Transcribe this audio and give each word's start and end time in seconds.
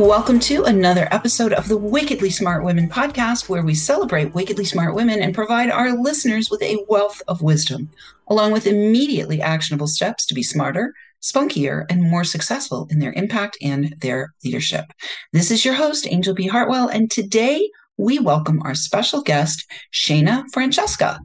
Welcome 0.00 0.40
to 0.40 0.64
another 0.64 1.06
episode 1.10 1.52
of 1.52 1.68
the 1.68 1.76
Wickedly 1.76 2.30
Smart 2.30 2.64
Women 2.64 2.88
podcast, 2.88 3.50
where 3.50 3.62
we 3.62 3.74
celebrate 3.74 4.34
wickedly 4.34 4.64
smart 4.64 4.94
women 4.94 5.20
and 5.20 5.34
provide 5.34 5.70
our 5.70 5.92
listeners 5.92 6.48
with 6.50 6.62
a 6.62 6.82
wealth 6.88 7.20
of 7.28 7.42
wisdom, 7.42 7.90
along 8.26 8.52
with 8.52 8.66
immediately 8.66 9.42
actionable 9.42 9.86
steps 9.86 10.24
to 10.24 10.34
be 10.34 10.42
smarter, 10.42 10.94
spunkier, 11.20 11.84
and 11.90 12.02
more 12.02 12.24
successful 12.24 12.88
in 12.90 12.98
their 12.98 13.12
impact 13.12 13.58
and 13.60 13.94
their 14.00 14.32
leadership. 14.42 14.86
This 15.34 15.50
is 15.50 15.66
your 15.66 15.74
host, 15.74 16.06
Anjel 16.06 16.34
B. 16.34 16.46
Hartwell, 16.46 16.88
and 16.88 17.10
today 17.10 17.68
we 17.98 18.18
welcome 18.18 18.62
our 18.62 18.74
special 18.74 19.20
guest, 19.20 19.66
Shana 19.92 20.44
Francesca. 20.50 21.20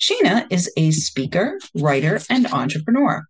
Shana 0.00 0.48
is 0.50 0.68
a 0.76 0.90
speaker, 0.90 1.60
writer, 1.76 2.18
and 2.28 2.48
entrepreneur. 2.48 3.24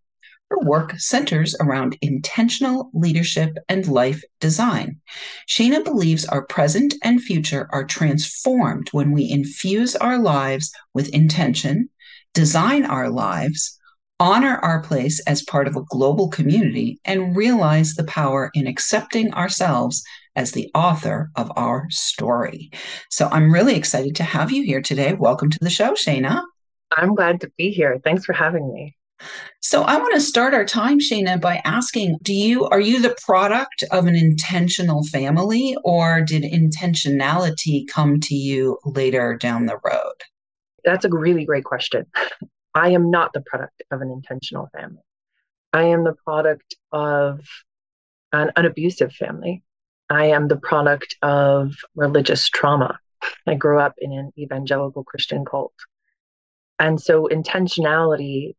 Her 0.49 0.61
work 0.61 0.95
centers 0.99 1.57
around 1.61 1.99
intentional 2.01 2.91
leadership 2.95 3.57
and 3.69 3.87
life 3.89 4.23
design. 4.39 5.01
Shana 5.49 5.83
believes 5.83 6.25
our 6.25 6.47
present 6.47 6.95
and 7.03 7.21
future 7.21 7.69
are 7.73 7.85
transformed 7.85 8.89
when 8.93 9.11
we 9.11 9.29
infuse 9.29 9.97
our 9.97 10.19
lives 10.19 10.71
with 10.95 11.09
intention, 11.09 11.89
design 12.33 12.87
our 12.87 13.11
lives, 13.11 13.77
honor 14.21 14.59
our 14.59 14.81
place 14.83 15.21
as 15.27 15.43
part 15.43 15.67
of 15.67 15.77
a 15.77 15.85
global 15.91 16.29
community, 16.29 17.01
and 17.05 17.37
realize 17.37 17.95
the 17.95 18.05
power 18.05 18.51
in 18.55 18.69
accepting 18.69 19.35
ourselves 19.35 20.05
as 20.37 20.53
the 20.53 20.71
author 20.75 21.31
of 21.35 21.51
our 21.57 21.87
story. 21.91 22.71
So 23.11 23.29
I'm 23.33 23.53
really 23.53 23.75
excited 23.75 24.15
to 24.17 24.23
have 24.23 24.53
you 24.53 24.63
here 24.63 24.81
today. 24.81 25.13
Welcome 25.15 25.51
to 25.51 25.59
the 25.61 25.71
show, 25.71 25.95
Shana. 25.95 26.41
I'm 26.97 27.15
glad 27.17 27.41
to 27.41 27.51
be 27.59 27.71
here. 27.71 28.01
Thanks 28.03 28.25
for 28.25 28.33
having 28.33 28.73
me. 28.73 28.96
So 29.61 29.83
I 29.83 29.97
want 29.97 30.15
to 30.15 30.21
start 30.21 30.55
our 30.55 30.65
time, 30.65 31.01
Shana, 31.01 31.41
by 31.41 31.61
asking, 31.65 32.19
do 32.23 32.35
you 32.35 32.67
are 32.67 32.81
you 32.81 33.01
the 33.01 33.17
product 33.25 33.83
of 33.91 34.07
an 34.07 34.15
intentional 34.15 35.05
family 35.05 35.77
or 35.83 36.21
did 36.21 36.43
intentionality 36.43 37.87
come 37.89 38.21
to 38.21 38.35
you 38.35 38.79
later 38.85 39.37
down 39.37 39.67
the 39.67 39.79
road? 39.85 40.15
That's 40.85 41.05
a 41.05 41.11
really 41.11 41.45
great 41.45 41.65
question. 41.65 42.07
I 42.75 42.91
am 42.91 43.11
not 43.11 43.33
the 43.33 43.41
product 43.41 43.83
of 43.91 44.03
an 44.03 44.11
intentional 44.11 44.69
family. 44.73 45.03
I 45.73 45.85
am 45.85 46.05
the 46.05 46.15
product 46.25 46.77
of 46.93 47.41
an, 48.33 48.53
an 48.55 48.67
abusive 48.67 49.13
family. 49.13 49.63
I 50.09 50.27
am 50.27 50.49
the 50.49 50.57
product 50.57 51.17
of 51.23 51.75
religious 51.95 52.49
trauma. 52.49 52.99
I 53.47 53.55
grew 53.55 53.81
up 53.81 53.95
in 53.99 54.13
an 54.13 54.33
evangelical 54.39 55.03
Christian 55.03 55.45
cult. 55.45 55.75
And 56.79 57.01
so 57.01 57.29
intentionality 57.33 58.55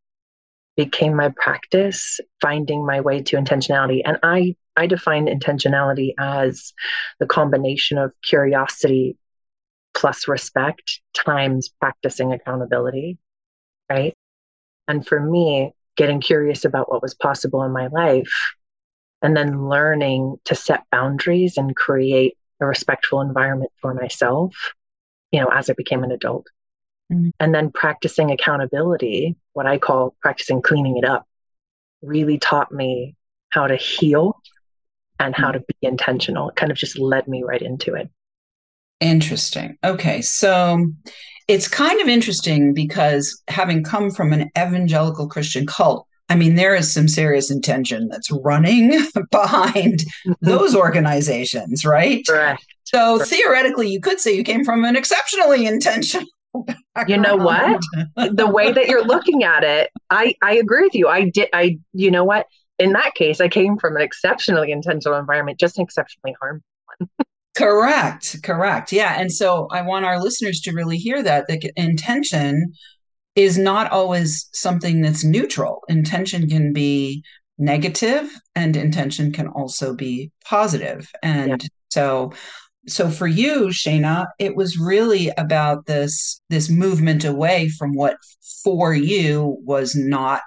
became 0.78 1.16
my 1.16 1.30
practice 1.36 2.20
finding 2.42 2.86
my 2.86 3.02
way 3.02 3.22
to 3.24 3.36
intentionality. 3.36 4.02
And 4.06 4.18
i 4.24 4.56
i 4.78 4.88
define 4.88 5.26
intentionality 5.28 6.14
as 6.20 6.74
the 7.20 7.26
combination 7.26 7.98
of 7.98 8.14
curiosity 8.24 9.18
plus 9.94 10.28
respect 10.28 11.02
times 11.16 11.70
practicing 11.82 12.32
accountability 12.32 13.18
right? 13.90 14.14
And 14.88 15.06
for 15.06 15.20
me 15.20 15.74
getting 15.96 16.22
curious 16.22 16.66
about 16.66 16.92
what 16.92 17.02
was 17.02 17.14
possible 17.16 17.64
in 17.64 17.72
my 17.72 17.88
life 17.88 18.32
and 19.22 19.36
then 19.36 19.68
learning 19.70 20.38
to 20.46 20.56
set 20.56 20.84
boundaries 20.92 21.58
and 21.58 21.76
create 21.76 22.38
a 22.62 22.66
respectful 22.66 23.22
environment 23.22 23.72
for 23.82 23.94
myself 23.94 24.74
you 25.32 25.40
know 25.40 25.48
as 25.48 25.70
i 25.70 25.74
became 25.74 26.04
an 26.04 26.12
adult 26.12 26.48
Mm-hmm. 27.12 27.30
And 27.40 27.56
then 27.56 27.72
practicing 27.72 28.32
accountability, 28.32 29.36
what 29.54 29.66
I 29.66 29.78
call 29.78 30.16
practicing 30.22 30.62
cleaning 30.62 30.98
it 30.98 31.06
up, 31.06 31.26
really 32.02 32.38
taught 32.38 32.72
me 32.72 33.16
how 33.50 33.68
to 33.68 33.76
heal 33.76 34.42
and 35.20 35.36
how 35.36 35.52
to 35.52 35.60
be 35.60 35.76
intentional. 35.82 36.50
It 36.50 36.56
kind 36.56 36.72
of 36.72 36.78
just 36.78 37.00
led 37.00 37.28
me 37.28 37.44
right 37.44 37.62
into 37.62 37.96
it. 37.96 38.10
Interesting. 39.00 39.78
Okay. 39.84 40.22
So 40.22 40.86
it's 41.48 41.68
kind 41.68 42.02
of 42.02 42.08
interesting 42.08 42.74
because 42.74 43.42
having 43.48 43.84
come 43.84 44.12
from 44.12 44.34
an 44.34 44.50
evangelical 44.58 45.28
Christian 45.28 45.66
cult, 45.66 46.06
I 46.30 46.36
mean, 46.36 46.56
there 46.56 46.76
is 46.76 46.94
some 46.94 47.08
serious 47.08 47.50
intention 47.50 48.10
that's 48.10 48.30
running 48.32 48.90
behind 49.32 50.00
mm-hmm. 50.00 50.34
those 50.42 50.76
organizations, 50.76 51.86
right? 51.86 52.26
Correct. 52.28 52.66
So 52.84 53.18
Correct. 53.18 53.30
theoretically, 53.30 53.90
you 53.90 54.02
could 54.02 54.20
say 54.20 54.36
you 54.36 54.44
came 54.44 54.66
from 54.66 54.84
an 54.84 54.96
exceptionally 54.96 55.66
intentional 55.66 56.28
you 57.08 57.18
know 57.18 57.36
what? 57.38 57.82
The 58.16 58.50
way 58.50 58.72
that 58.72 58.88
you're 58.88 59.06
looking 59.06 59.44
at 59.44 59.64
it 59.64 59.90
i 60.10 60.34
i 60.42 60.56
agree 60.56 60.84
with 60.84 60.96
you. 60.96 61.08
I 61.08 61.30
did 61.30 61.50
i 61.54 61.78
you 61.94 62.12
know 62.12 62.24
what? 62.24 62.48
In 62.80 62.94
that 62.94 63.16
case 63.16 63.42
i 63.42 63.48
came 63.48 63.78
from 63.78 63.96
an 63.96 64.02
exceptionally 64.02 64.72
intentional 64.72 65.18
environment 65.18 65.60
just 65.60 65.78
an 65.78 65.84
exceptionally 65.84 66.36
harmful 66.40 66.66
one. 66.98 67.10
Correct 67.58 68.38
correct. 68.44 68.92
Yeah 68.92 69.20
and 69.20 69.32
so 69.32 69.68
i 69.72 69.82
want 69.82 70.06
our 70.06 70.22
listeners 70.22 70.62
to 70.62 70.72
really 70.72 70.98
hear 70.98 71.24
that 71.24 71.48
the 71.48 71.60
intention 71.76 72.74
is 73.38 73.58
not 73.58 73.92
always 73.92 74.50
something 74.52 75.02
that's 75.02 75.24
neutral. 75.24 75.84
Intention 75.88 76.50
can 76.50 76.74
be 76.74 77.24
negative 77.60 78.30
and 78.56 78.76
intention 78.76 79.32
can 79.32 79.48
also 79.48 79.94
be 79.94 80.32
positive. 80.44 81.08
And 81.22 81.62
yeah. 81.62 81.68
so 81.90 82.34
so 82.88 83.10
for 83.10 83.28
you 83.28 83.68
shana 83.68 84.26
it 84.40 84.56
was 84.56 84.78
really 84.78 85.30
about 85.38 85.86
this 85.86 86.42
this 86.50 86.70
movement 86.70 87.26
away 87.26 87.70
from 87.70 87.94
what 87.94 88.18
for 88.64 88.94
you 88.94 89.58
was 89.66 89.96
not 89.96 90.44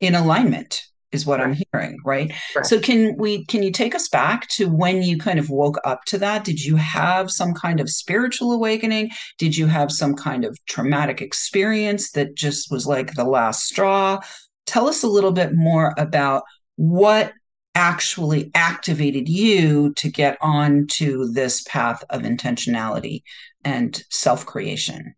in 0.00 0.14
alignment 0.14 0.82
is 1.10 1.24
what 1.24 1.40
i'm 1.40 1.56
hearing 1.72 1.98
right? 2.04 2.32
right. 2.54 2.66
so 2.66 2.78
can 2.78 3.16
we 3.16 3.44
can 3.46 3.62
you 3.62 3.72
take 3.72 3.94
us 3.94 4.08
back 4.08 4.48
to 4.48 4.68
when 4.68 5.02
you 5.02 5.18
kind 5.18 5.38
of 5.38 5.50
woke 5.50 5.78
up 5.84 6.04
to 6.06 6.18
that? 6.18 6.44
Did 6.44 6.62
you 6.64 6.76
have 6.76 7.30
some 7.30 7.54
kind 7.54 7.80
of 7.80 7.88
spiritual 7.88 8.52
awakening? 8.52 9.10
Did 9.38 9.56
you 9.56 9.66
have 9.66 9.90
some 9.90 10.14
kind 10.14 10.44
of 10.44 10.58
traumatic 10.66 11.20
experience 11.20 12.12
that 12.12 12.34
just 12.34 12.70
was 12.70 12.86
like 12.86 13.14
the 13.14 13.24
last 13.24 13.64
straw? 13.64 14.20
Tell 14.66 14.88
us 14.88 15.02
a 15.02 15.08
little 15.08 15.32
bit 15.32 15.54
more 15.54 15.94
about 15.96 16.42
what 16.76 17.32
actually 17.78 18.50
activated 18.54 19.28
you 19.28 19.94
to 19.94 20.10
get 20.10 20.36
onto 20.40 21.26
this 21.32 21.62
path 21.62 22.02
of 22.10 22.22
intentionality 22.22 23.22
and 23.64 24.02
self 24.10 24.44
creation? 24.44 25.14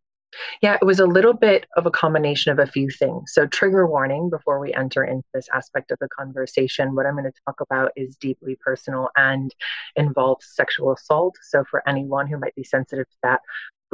Yeah, 0.62 0.76
it 0.80 0.84
was 0.84 1.00
a 1.00 1.06
little 1.06 1.32
bit 1.32 1.66
of 1.76 1.86
a 1.86 1.90
combination 1.90 2.52
of 2.52 2.58
a 2.58 2.66
few 2.66 2.88
things. 2.90 3.32
So, 3.32 3.46
trigger 3.46 3.86
warning 3.86 4.30
before 4.30 4.60
we 4.60 4.72
enter 4.74 5.02
into 5.02 5.26
this 5.34 5.48
aspect 5.52 5.90
of 5.90 5.98
the 6.00 6.08
conversation. 6.08 6.94
What 6.94 7.06
I'm 7.06 7.14
going 7.14 7.24
to 7.24 7.32
talk 7.46 7.60
about 7.60 7.92
is 7.96 8.16
deeply 8.16 8.56
personal 8.60 9.08
and 9.16 9.52
involves 9.96 10.46
sexual 10.54 10.92
assault. 10.92 11.36
So, 11.42 11.64
for 11.64 11.82
anyone 11.88 12.26
who 12.26 12.38
might 12.38 12.54
be 12.54 12.64
sensitive 12.64 13.08
to 13.08 13.16
that, 13.22 13.40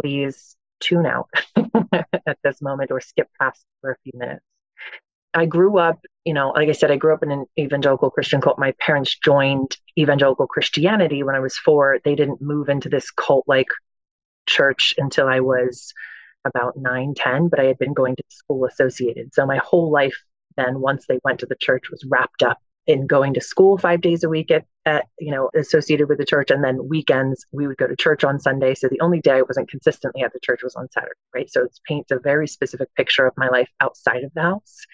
please 0.00 0.56
tune 0.80 1.06
out 1.06 1.30
at 2.26 2.38
this 2.42 2.60
moment 2.60 2.90
or 2.90 3.00
skip 3.00 3.28
past 3.40 3.64
for 3.80 3.92
a 3.92 3.96
few 4.02 4.12
minutes. 4.14 4.44
I 5.32 5.46
grew 5.46 5.78
up, 5.78 6.00
you 6.26 6.34
know, 6.34 6.50
like 6.50 6.68
I 6.68 6.72
said, 6.72 6.90
I 6.90 6.96
grew 6.96 7.14
up 7.14 7.22
in 7.22 7.30
an 7.30 7.46
evangelical 7.56 8.10
Christian 8.10 8.40
cult. 8.40 8.58
My 8.58 8.74
parents 8.80 9.16
joined 9.16 9.76
evangelical 9.96 10.48
Christianity 10.48 11.22
when 11.22 11.36
I 11.36 11.40
was 11.40 11.56
four. 11.56 12.00
They 12.04 12.16
didn't 12.16 12.42
move 12.42 12.68
into 12.68 12.88
this 12.88 13.12
cult 13.12 13.44
like 13.46 13.68
church 14.46 14.92
until 14.98 15.28
I 15.28 15.38
was 15.38 15.94
about 16.44 16.76
nine, 16.76 17.14
10, 17.16 17.48
but 17.48 17.60
I 17.60 17.64
had 17.64 17.78
been 17.78 17.94
going 17.94 18.16
to 18.16 18.24
school 18.28 18.64
associated. 18.64 19.34
So 19.34 19.46
my 19.46 19.58
whole 19.58 19.92
life 19.92 20.16
then, 20.56 20.80
once 20.80 21.06
they 21.06 21.20
went 21.22 21.38
to 21.40 21.46
the 21.46 21.56
church, 21.60 21.90
was 21.90 22.04
wrapped 22.08 22.42
up 22.42 22.58
in 22.88 23.06
going 23.06 23.34
to 23.34 23.40
school 23.40 23.78
five 23.78 24.00
days 24.00 24.24
a 24.24 24.28
week 24.28 24.50
at, 24.50 24.64
at 24.84 25.06
you 25.18 25.32
know 25.32 25.50
associated 25.56 26.08
with 26.08 26.18
the 26.18 26.24
church 26.24 26.52
and 26.52 26.62
then 26.62 26.88
weekends 26.88 27.44
we 27.50 27.66
would 27.66 27.76
go 27.76 27.86
to 27.88 27.96
church 27.96 28.22
on 28.22 28.38
sunday 28.38 28.74
so 28.74 28.86
the 28.88 29.00
only 29.00 29.20
day 29.20 29.32
i 29.32 29.42
wasn't 29.42 29.68
consistently 29.68 30.22
at 30.22 30.32
the 30.32 30.38
church 30.38 30.62
was 30.62 30.76
on 30.76 30.88
saturday 30.92 31.18
right 31.34 31.50
so 31.50 31.64
it 31.64 31.80
paints 31.84 32.12
a 32.12 32.18
very 32.20 32.46
specific 32.46 32.88
picture 32.94 33.26
of 33.26 33.34
my 33.36 33.48
life 33.48 33.68
outside 33.80 34.22
of 34.22 34.32
the 34.34 34.42
house 34.42 34.86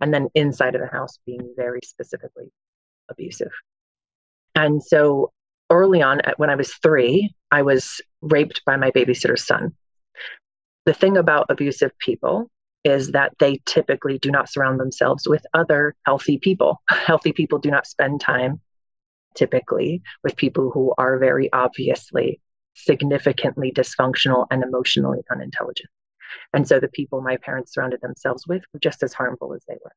and 0.00 0.12
then 0.12 0.28
inside 0.34 0.74
of 0.74 0.80
the 0.80 0.86
house 0.88 1.18
being 1.26 1.52
very 1.56 1.80
specifically 1.84 2.50
abusive. 3.10 3.52
And 4.54 4.82
so 4.82 5.32
early 5.70 6.02
on, 6.02 6.20
when 6.36 6.50
I 6.50 6.54
was 6.54 6.72
three, 6.74 7.34
I 7.50 7.62
was 7.62 8.00
raped 8.20 8.62
by 8.64 8.76
my 8.76 8.90
babysitter's 8.90 9.46
son. 9.46 9.74
The 10.86 10.94
thing 10.94 11.16
about 11.16 11.46
abusive 11.48 11.96
people 11.98 12.50
is 12.84 13.12
that 13.12 13.32
they 13.38 13.60
typically 13.66 14.18
do 14.18 14.30
not 14.30 14.48
surround 14.48 14.80
themselves 14.80 15.28
with 15.28 15.44
other 15.52 15.94
healthy 16.06 16.38
people. 16.38 16.80
Healthy 16.88 17.32
people 17.32 17.58
do 17.58 17.70
not 17.70 17.86
spend 17.86 18.20
time 18.20 18.60
typically 19.34 20.02
with 20.22 20.36
people 20.36 20.70
who 20.70 20.94
are 20.96 21.18
very 21.18 21.52
obviously 21.52 22.40
significantly 22.74 23.72
dysfunctional 23.72 24.46
and 24.50 24.62
emotionally 24.62 25.20
unintelligent. 25.30 25.90
And 26.52 26.66
so 26.66 26.80
the 26.80 26.88
people 26.88 27.20
my 27.20 27.36
parents 27.36 27.74
surrounded 27.74 28.00
themselves 28.00 28.46
with 28.46 28.62
were 28.72 28.80
just 28.80 29.02
as 29.02 29.12
harmful 29.12 29.54
as 29.54 29.64
they 29.66 29.76
were. 29.82 29.92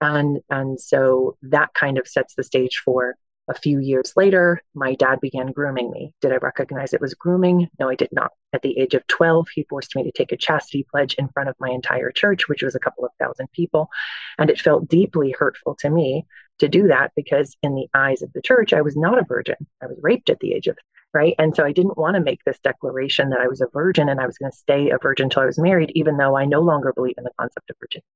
And, 0.00 0.40
and 0.50 0.80
so 0.80 1.36
that 1.42 1.72
kind 1.74 1.98
of 1.98 2.06
sets 2.06 2.34
the 2.34 2.44
stage 2.44 2.82
for 2.84 3.16
a 3.48 3.54
few 3.54 3.78
years 3.78 4.14
later, 4.16 4.62
my 4.74 4.94
dad 4.94 5.20
began 5.20 5.52
grooming 5.52 5.90
me. 5.90 6.14
Did 6.22 6.32
I 6.32 6.36
recognize 6.36 6.92
it 6.92 7.00
was 7.00 7.14
grooming? 7.14 7.68
No, 7.78 7.90
I 7.90 7.94
did 7.94 8.08
not. 8.10 8.32
At 8.54 8.62
the 8.62 8.78
age 8.78 8.94
of 8.94 9.06
12, 9.06 9.48
he 9.54 9.66
forced 9.68 9.94
me 9.94 10.02
to 10.04 10.12
take 10.12 10.32
a 10.32 10.36
chastity 10.36 10.86
pledge 10.90 11.14
in 11.14 11.28
front 11.28 11.50
of 11.50 11.56
my 11.60 11.68
entire 11.68 12.10
church, 12.10 12.48
which 12.48 12.62
was 12.62 12.74
a 12.74 12.80
couple 12.80 13.04
of 13.04 13.10
thousand 13.18 13.52
people. 13.52 13.90
And 14.38 14.48
it 14.48 14.60
felt 14.60 14.88
deeply 14.88 15.34
hurtful 15.38 15.76
to 15.80 15.90
me 15.90 16.24
to 16.60 16.68
do 16.68 16.88
that 16.88 17.12
because, 17.16 17.56
in 17.62 17.74
the 17.74 17.88
eyes 17.92 18.22
of 18.22 18.32
the 18.32 18.42
church, 18.42 18.72
I 18.72 18.80
was 18.80 18.96
not 18.96 19.18
a 19.18 19.24
virgin. 19.24 19.56
I 19.82 19.86
was 19.86 19.98
raped 20.00 20.30
at 20.30 20.40
the 20.40 20.54
age 20.54 20.68
of 20.68 20.78
right? 21.14 21.34
And 21.38 21.54
so 21.54 21.64
I 21.64 21.72
didn't 21.72 21.96
want 21.96 22.16
to 22.16 22.20
make 22.20 22.42
this 22.44 22.58
declaration 22.58 23.30
that 23.30 23.40
I 23.40 23.46
was 23.46 23.60
a 23.60 23.68
virgin 23.72 24.08
and 24.08 24.20
I 24.20 24.26
was 24.26 24.36
going 24.36 24.50
to 24.50 24.58
stay 24.58 24.90
a 24.90 24.98
virgin 24.98 25.24
until 25.24 25.44
I 25.44 25.46
was 25.46 25.58
married, 25.58 25.92
even 25.94 26.16
though 26.16 26.36
I 26.36 26.44
no 26.44 26.60
longer 26.60 26.92
believe 26.92 27.14
in 27.16 27.24
the 27.24 27.30
concept 27.38 27.70
of 27.70 27.76
virginity. 27.80 28.06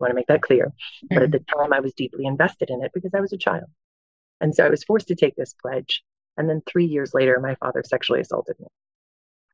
I 0.00 0.04
want 0.04 0.10
to 0.10 0.14
make 0.16 0.26
that 0.26 0.42
clear. 0.42 0.66
Mm-hmm. 0.66 1.14
But 1.14 1.22
at 1.22 1.30
the 1.32 1.38
time, 1.38 1.72
I 1.72 1.80
was 1.80 1.94
deeply 1.94 2.26
invested 2.26 2.70
in 2.70 2.82
it 2.82 2.90
because 2.92 3.14
I 3.14 3.20
was 3.20 3.32
a 3.32 3.38
child. 3.38 3.66
And 4.40 4.54
so 4.54 4.66
I 4.66 4.70
was 4.70 4.84
forced 4.84 5.08
to 5.08 5.14
take 5.14 5.36
this 5.36 5.54
pledge. 5.54 6.02
And 6.36 6.48
then 6.48 6.62
three 6.66 6.86
years 6.86 7.14
later, 7.14 7.38
my 7.40 7.54
father 7.56 7.82
sexually 7.86 8.20
assaulted 8.20 8.56
me. 8.58 8.66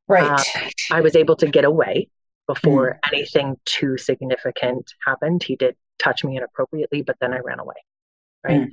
Right. 0.09 0.25
Uh, 0.25 0.71
I 0.91 1.01
was 1.01 1.17
able 1.17 1.37
to 1.37 1.49
get 1.49 1.65
away 1.65 2.09
before 2.47 2.93
mm. 3.05 3.13
anything 3.13 3.57
too 3.65 3.99
significant 3.99 4.93
happened. 5.05 5.43
He 5.43 5.57
did 5.57 5.75
touch 5.99 6.25
me 6.25 6.37
inappropriately, 6.37 7.03
but 7.03 7.17
then 7.21 7.33
I 7.33 7.39
ran 7.41 7.59
away. 7.59 7.75
Right. 8.47 8.63
Mm. 8.63 8.69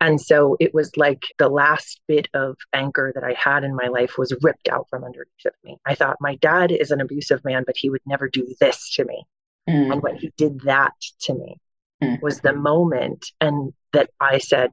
And 0.00 0.20
so 0.20 0.56
it 0.60 0.72
was 0.72 0.96
like 0.96 1.22
the 1.38 1.48
last 1.48 2.00
bit 2.06 2.28
of 2.34 2.56
anchor 2.72 3.12
that 3.14 3.24
I 3.24 3.34
had 3.38 3.64
in 3.64 3.74
my 3.74 3.88
life 3.88 4.16
was 4.16 4.34
ripped 4.42 4.68
out 4.68 4.86
from 4.88 5.04
underneath 5.04 5.46
of 5.46 5.52
me. 5.64 5.78
I 5.84 5.94
thought 5.94 6.16
my 6.20 6.36
dad 6.36 6.70
is 6.70 6.90
an 6.90 7.00
abusive 7.00 7.44
man, 7.44 7.64
but 7.66 7.76
he 7.76 7.90
would 7.90 8.02
never 8.06 8.28
do 8.28 8.46
this 8.60 8.94
to 8.94 9.04
me. 9.04 9.24
Mm. 9.68 9.92
And 9.92 10.02
when 10.02 10.16
he 10.16 10.32
did 10.36 10.60
that 10.60 10.92
to 11.22 11.34
me 11.34 11.56
mm. 12.02 12.20
was 12.22 12.40
the 12.40 12.52
moment 12.52 13.26
and 13.40 13.72
that 13.92 14.10
I 14.20 14.38
said, 14.38 14.72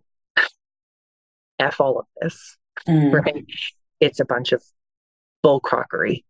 F 1.59 1.81
all 1.81 1.99
of 1.99 2.05
this, 2.21 2.57
mm. 2.87 3.11
right? 3.11 3.45
It's 3.99 4.19
a 4.19 4.25
bunch 4.25 4.51
of 4.51 4.63
bull 5.41 5.59
crockery. 5.59 6.25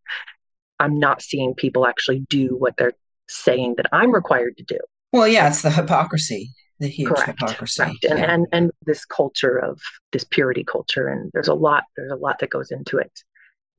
I'm 0.80 1.00
not 1.00 1.22
seeing 1.22 1.56
people 1.56 1.86
actually 1.88 2.20
do 2.30 2.56
what 2.58 2.78
they're 2.78 2.94
saying 3.28 3.76
that 3.76 3.88
I'm 3.92 4.14
required 4.14 4.58
to 4.58 4.64
do. 4.64 4.78
Well, 5.12 5.28
yeah, 5.28 5.48
it's 5.48 5.62
the 5.62 5.72
hypocrisy, 5.72 6.52
the 6.80 6.88
huge 6.88 7.10
Correct. 7.10 7.28
hypocrisy. 7.40 7.84
Right. 7.84 7.98
And, 8.10 8.20
yeah. 8.20 8.34
and 8.34 8.48
and 8.52 8.72
this 8.86 9.06
culture 9.06 9.58
of 9.58 9.80
this 10.12 10.24
purity 10.24 10.64
culture, 10.64 11.08
and 11.08 11.32
there's 11.34 11.48
a 11.48 11.54
lot, 11.54 11.84
there's 11.96 12.12
a 12.12 12.16
lot 12.16 12.40
that 12.40 12.50
goes 12.50 12.72
into 12.72 12.98
it. 12.98 13.12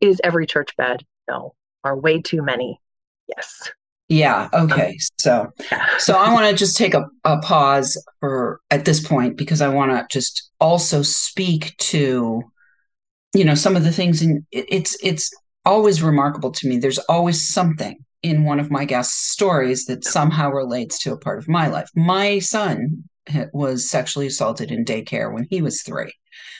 Is 0.00 0.20
every 0.24 0.46
church 0.46 0.76
bad? 0.76 1.04
No. 1.28 1.54
Are 1.84 1.96
way 1.96 2.20
too 2.20 2.42
many? 2.42 2.80
Yes. 3.28 3.70
Yeah. 4.08 4.48
Um, 4.52 4.72
okay. 4.72 4.96
So, 5.20 5.52
so 5.98 6.14
I 6.14 6.32
want 6.32 6.48
to 6.48 6.56
just 6.56 6.76
take 6.76 6.94
a, 6.94 7.04
a 7.24 7.40
pause 7.40 8.02
for 8.20 8.60
at 8.70 8.84
this 8.84 9.06
point 9.06 9.36
because 9.36 9.60
I 9.60 9.68
want 9.68 9.90
to 9.90 10.06
just 10.10 10.50
also 10.60 11.02
speak 11.02 11.76
to, 11.78 12.42
you 13.34 13.44
know, 13.44 13.54
some 13.54 13.76
of 13.76 13.84
the 13.84 13.92
things 13.92 14.22
and 14.22 14.44
it, 14.50 14.64
it's 14.68 14.96
it's 15.02 15.30
always 15.64 16.02
remarkable 16.02 16.50
to 16.52 16.68
me. 16.68 16.78
There's 16.78 16.98
always 16.98 17.46
something 17.46 18.02
in 18.22 18.44
one 18.44 18.60
of 18.60 18.70
my 18.70 18.84
guest 18.84 19.30
stories 19.30 19.86
that 19.86 20.04
somehow 20.04 20.50
relates 20.50 20.98
to 21.00 21.12
a 21.12 21.18
part 21.18 21.38
of 21.38 21.48
my 21.48 21.68
life. 21.68 21.90
My 21.94 22.38
son 22.38 23.04
was 23.52 23.88
sexually 23.88 24.26
assaulted 24.26 24.70
in 24.70 24.84
daycare 24.84 25.32
when 25.32 25.46
he 25.50 25.62
was 25.62 25.82
three. 25.82 26.12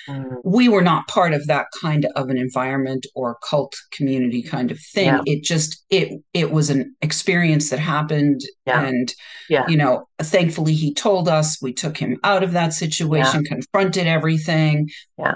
Mm. 0.09 0.41
We 0.45 0.69
were 0.69 0.83
not 0.83 1.07
part 1.09 1.35
of 1.35 1.47
that 1.47 1.67
kind 1.81 2.07
of 2.17 2.29
an 2.29 2.39
environment 2.39 3.07
or 3.15 3.39
cult 3.49 3.75
community 3.93 4.43
kind 4.43 4.71
of 4.71 4.79
thing. 4.81 5.07
Yeah. 5.07 5.21
It 5.27 5.45
just 5.45 5.85
it 5.91 6.21
it 6.33 6.51
was 6.51 6.71
an 6.71 6.95
experience 7.03 7.71
that 7.71 7.79
happened 7.79 8.41
yeah. 8.67 8.85
and 8.85 9.15
yeah. 9.49 9.67
you 9.69 9.77
know, 9.77 10.09
thankfully 10.19 10.75
he 10.75 10.95
told 10.95 11.29
us, 11.29 11.59
we 11.61 11.73
took 11.73 11.97
him 11.97 12.19
out 12.25 12.43
of 12.43 12.53
that 12.53 12.73
situation, 12.73 13.45
confronted 13.45 14.07
everything. 14.07 14.89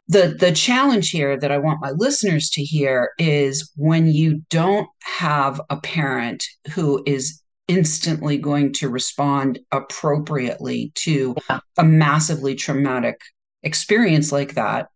The 0.09 0.37
the 0.39 0.53
challenge 0.53 1.11
here 1.11 1.39
that 1.39 1.53
I 1.53 1.59
want 1.59 1.81
my 1.83 1.91
listeners 1.91 2.49
to 2.51 2.63
hear 2.63 3.11
is 3.19 3.71
when 3.77 4.09
you 4.09 4.43
don't 4.49 4.89
have 5.03 5.61
a 5.71 5.77
parent 5.77 6.45
who 6.73 7.03
is 7.07 7.42
instantly 7.69 8.39
going 8.39 8.73
to 8.73 8.89
respond 8.89 9.59
appropriately 9.71 10.93
to 10.95 11.35
yeah. 11.49 11.61
a 11.79 11.85
massively 11.85 12.55
traumatic 12.55 13.21
experience 13.63 14.33
like 14.33 14.55
that 14.55 14.89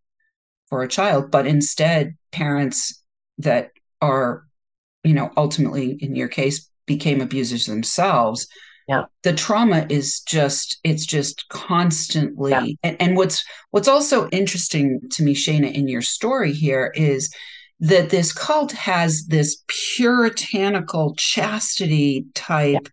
for 0.69 0.83
a 0.83 0.89
child 0.89 1.31
but 1.31 1.47
instead 1.47 2.17
parents 2.33 3.03
that 3.39 3.71
are 4.03 4.45
you 5.05 5.15
know 5.15 5.31
ultimately 5.37 5.93
in 6.01 6.17
your 6.17 6.29
case 6.29 6.69
became 6.87 7.21
abusers 7.21 7.67
themselves 7.67 8.49
yeah 8.89 9.05
the 9.23 9.33
trauma 9.33 9.87
is 9.89 10.21
just 10.21 10.79
it's 10.83 11.07
just 11.07 11.49
constantly 11.49 12.51
yeah. 12.51 12.67
and, 12.83 12.97
and 13.01 13.17
what's 13.17 13.45
what's 13.71 13.89
also 13.89 14.29
interesting 14.31 15.01
to 15.11 15.23
me 15.23 15.35
shana 15.35 15.73
in 15.73 15.87
your 15.87 16.03
story 16.03 16.53
here 16.53 16.93
is 16.97 17.33
that 17.81 18.11
this 18.11 18.33
cult 18.33 18.73
has 18.73 19.27
this 19.29 19.63
puritanical 19.97 21.15
chastity 21.17 22.25
type 22.35 22.89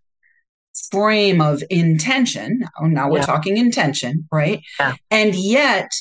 frame 0.92 1.42
of 1.42 1.64
intention. 1.70 2.66
Oh, 2.80 2.88
now 2.88 3.10
we're 3.10 3.20
yeah. 3.20 3.26
talking 3.26 3.58
intention, 3.58 4.28
right? 4.32 4.62
Yeah. 4.80 4.96
And 5.10 5.36
yet, 5.36 5.92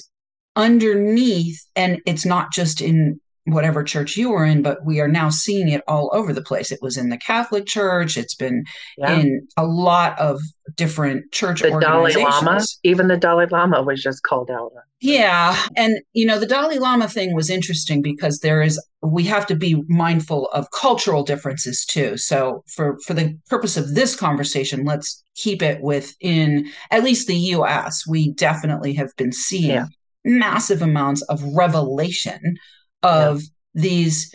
underneath, 0.57 1.65
and 1.77 2.01
it's 2.07 2.25
not 2.25 2.53
just 2.53 2.81
in 2.81 3.21
whatever 3.45 3.83
church 3.83 4.17
you 4.17 4.31
were 4.31 4.45
in, 4.45 4.63
but 4.63 4.85
we 4.85 5.01
are 5.01 5.09
now 5.09 5.29
seeing 5.29 5.69
it 5.69 5.83
all 5.89 6.11
over 6.13 6.33
the 6.33 6.43
place. 6.43 6.71
It 6.71 6.79
was 6.81 6.97
in 6.97 7.09
the 7.09 7.17
Catholic 7.17 7.67
Church. 7.67 8.17
It's 8.17 8.35
been 8.35 8.65
yeah. 8.97 9.19
in 9.19 9.47
a 9.57 9.67
lot 9.67 10.19
of 10.21 10.41
different 10.77 11.33
church 11.33 11.61
the 11.61 11.71
Dalai 11.71 12.15
Lama, 12.15 12.61
even 12.85 13.09
the 13.09 13.17
Dalai 13.17 13.47
Lama 13.51 13.83
was 13.83 14.01
just 14.01 14.23
called 14.23 14.49
out. 14.51 14.73
Yeah, 15.01 15.61
and 15.77 15.99
you 16.13 16.25
know 16.25 16.39
the 16.39 16.47
Dalai 16.47 16.79
Lama 16.79 17.09
thing 17.09 17.35
was 17.35 17.51
interesting 17.51 18.01
because 18.01 18.39
there 18.39 18.63
is 18.63 18.81
we 19.03 19.25
have 19.25 19.47
to 19.47 19.57
be 19.57 19.83
mindful 19.89 20.49
of 20.53 20.71
cultural 20.71 21.25
differences 21.25 21.85
too. 21.85 22.17
So 22.17 22.63
for 22.69 22.97
for 23.05 23.15
the 23.15 23.37
purpose 23.49 23.77
of 23.77 23.95
this 23.95 24.15
conversation, 24.15 24.85
let's 24.85 25.25
keep 25.35 25.63
it 25.63 25.83
within 25.83 26.71
at 26.93 27.03
least 27.03 27.27
the 27.27 27.37
U.S. 27.37 28.07
We 28.07 28.33
definitely 28.33 28.95
have 28.95 29.11
been 29.17 29.33
seeing. 29.33 29.71
Yeah. 29.71 29.87
Massive 30.25 30.83
amounts 30.83 31.21
of 31.23 31.43
revelation 31.43 32.57
of 33.03 33.41
yeah. 33.41 33.47
these 33.75 34.35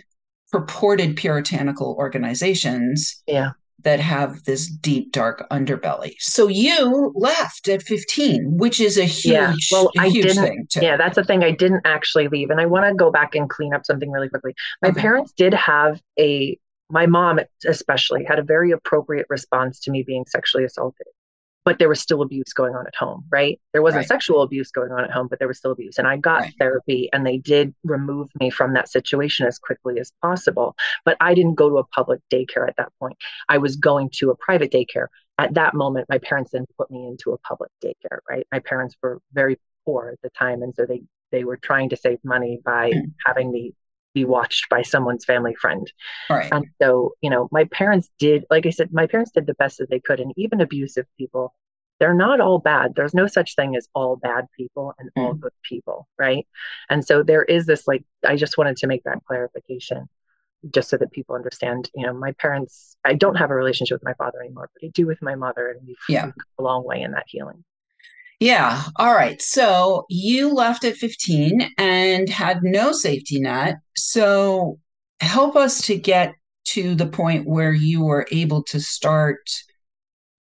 purported 0.51 1.15
puritanical 1.15 1.95
organizations 1.97 3.21
yeah. 3.27 3.51
that 3.83 4.00
have 4.00 4.43
this 4.45 4.67
deep 4.67 5.12
dark 5.12 5.47
underbelly. 5.51 6.15
So 6.19 6.47
you 6.47 7.12
left 7.15 7.67
at 7.67 7.83
15, 7.83 8.57
which 8.57 8.79
is 8.79 8.97
a 8.97 9.03
huge, 9.03 9.33
yeah. 9.33 9.53
well, 9.71 9.91
I 9.97 10.07
huge 10.07 10.33
thing. 10.33 10.67
To- 10.71 10.81
yeah, 10.81 10.97
that's 10.97 11.15
the 11.15 11.24
thing. 11.24 11.43
I 11.43 11.51
didn't 11.51 11.81
actually 11.86 12.27
leave. 12.27 12.50
And 12.50 12.62
I 12.62 12.65
want 12.65 12.86
to 12.88 12.95
go 12.95 13.12
back 13.12 13.36
and 13.36 13.50
clean 13.50 13.74
up 13.74 13.86
something 13.86 14.09
really 14.09 14.29
quickly. 14.29 14.55
My 14.81 14.89
okay. 14.89 15.01
parents 15.01 15.33
did 15.33 15.53
have 15.53 16.01
a 16.19 16.57
my 16.89 17.05
mom 17.05 17.38
especially 17.65 18.24
had 18.24 18.39
a 18.39 18.43
very 18.43 18.71
appropriate 18.71 19.25
response 19.29 19.81
to 19.81 19.91
me 19.91 20.03
being 20.03 20.24
sexually 20.25 20.63
assaulted 20.63 21.05
but 21.67 21.79
there 21.79 21.89
was 21.89 22.00
still 22.00 22.21
abuse 22.21 22.53
going 22.53 22.75
on 22.75 22.88
at 22.88 22.95
home, 22.95 23.25
right? 23.29 23.59
There 23.74 23.81
wasn't 23.81 24.03
right. 24.03 24.07
sexual 24.07 24.41
abuse 24.41 24.71
going 24.71 24.93
on 24.93 25.03
at 25.03 25.12
home, 25.12 25.27
but 25.27 25.38
there 25.38 25.50
was 25.50 25.57
still 25.57 25.74
abuse. 25.74 25.97
And 25.97 26.07
I 26.07 26.15
got 26.15 26.43
right. 26.43 26.53
therapy 26.57 27.09
and 27.12 27.27
they 27.27 27.39
did 27.39 27.75
remove 27.83 28.29
me 28.39 28.50
from 28.50 28.74
that 28.75 28.88
situation 28.88 29.45
as 29.45 29.59
quickly 29.59 30.00
as 30.00 30.13
possible. 30.21 30.77
But 31.03 31.17
I 31.19 31.33
didn't 31.33 31.55
go 31.55 31.67
to 31.67 31.75
a 31.75 31.83
public 31.83 32.21
daycare 32.33 32.69
at 32.69 32.77
that 32.77 32.93
point. 33.01 33.17
I 33.50 33.57
was 33.57 33.75
going 33.75 34.12
to 34.13 34.29
a 34.29 34.36
private 34.38 34.71
daycare. 34.71 35.07
At 35.39 35.55
that 35.55 35.74
moment, 35.74 36.05
my 36.07 36.19
parents 36.19 36.51
then 36.51 36.67
put 36.77 36.89
me 36.89 37.05
into 37.05 37.33
a 37.33 37.38
public 37.39 37.69
daycare, 37.83 38.19
right? 38.29 38.47
My 38.50 38.59
parents 38.59 38.95
were 39.03 39.19
very 39.33 39.59
poor 39.86 40.12
at 40.13 40.21
the 40.21 40.29
time. 40.29 40.62
And 40.62 40.74
so 40.74 40.86
they, 40.86 41.01
they 41.33 41.43
were 41.43 41.57
trying 41.57 41.89
to 41.89 41.97
save 41.97 42.19
money 42.24 42.62
by 42.63 42.93
having 43.25 43.51
me 43.51 43.74
be 44.17 44.25
watched 44.25 44.67
by 44.69 44.81
someone's 44.81 45.25
family 45.25 45.53
friend. 45.53 45.91
Right. 46.29 46.51
And 46.51 46.65
so, 46.81 47.13
you 47.21 47.29
know, 47.29 47.47
my 47.51 47.65
parents 47.65 48.09
did, 48.17 48.45
like 48.50 48.65
I 48.65 48.71
said, 48.71 48.91
my 48.91 49.05
parents 49.05 49.31
did 49.31 49.45
the 49.45 49.53
best 49.53 49.77
that 49.77 49.89
they 49.89 50.00
could. 50.00 50.19
And 50.19 50.33
even 50.36 50.59
abusive 50.59 51.05
people, 51.17 51.53
they're 52.00 52.15
not 52.15 52.41
all 52.41 52.57
bad. 52.59 52.95
There's 52.95 53.13
no 53.13 53.27
such 53.27 53.55
thing 53.55 53.75
as 53.75 53.88
all 53.93 54.15
bad 54.15 54.45
people 54.57 54.93
and 54.97 55.09
mm. 55.15 55.21
all 55.21 55.33
good 55.33 55.51
people. 55.63 56.07
Right. 56.17 56.47
And 56.89 57.05
so 57.05 57.21
there 57.21 57.43
is 57.43 57.67
this, 57.67 57.88
like, 57.88 58.03
I 58.25 58.36
just 58.38 58.57
wanted 58.57 58.77
to 58.77 58.88
make 58.88 59.03
that 59.03 59.24
clarification 59.27 60.09
just 60.74 60.89
so 60.89 60.97
that 60.97 61.12
people 61.12 61.36
understand, 61.36 61.89
you 61.93 62.05
know, 62.05 62.13
my 62.13 62.31
parents, 62.33 62.97
I 63.05 63.13
don't 63.13 63.36
have 63.36 63.51
a 63.51 63.55
relationship 63.55 63.95
with 63.95 64.03
my 64.03 64.15
father 64.15 64.41
anymore, 64.41 64.69
but 64.74 64.88
I 64.88 64.89
do 64.93 65.05
with 65.05 65.21
my 65.21 65.36
mother. 65.36 65.69
And 65.69 65.88
we've, 65.88 65.95
yeah. 66.09 66.21
come 66.24 66.33
a 66.57 66.63
long 66.63 66.83
way 66.83 67.01
in 67.01 67.12
that 67.12 67.25
healing. 67.27 67.63
Yeah. 68.39 68.83
All 68.97 69.13
right. 69.13 69.41
So 69.41 70.05
you 70.09 70.53
left 70.53 70.83
at 70.83 70.95
15 70.95 71.74
and 71.77 72.29
had 72.29 72.62
no 72.62 72.91
safety 72.91 73.39
net. 73.39 73.77
So 73.98 74.80
help 75.20 75.56
us 75.56 75.82
to 75.84 75.98
get 75.98 76.36
to 76.66 76.96
the 76.96 77.08
point 77.08 77.48
where 77.48 77.74
you 77.74 78.04
were 78.04 78.27
able 78.32 78.62
to 78.62 78.80
start 78.80 79.39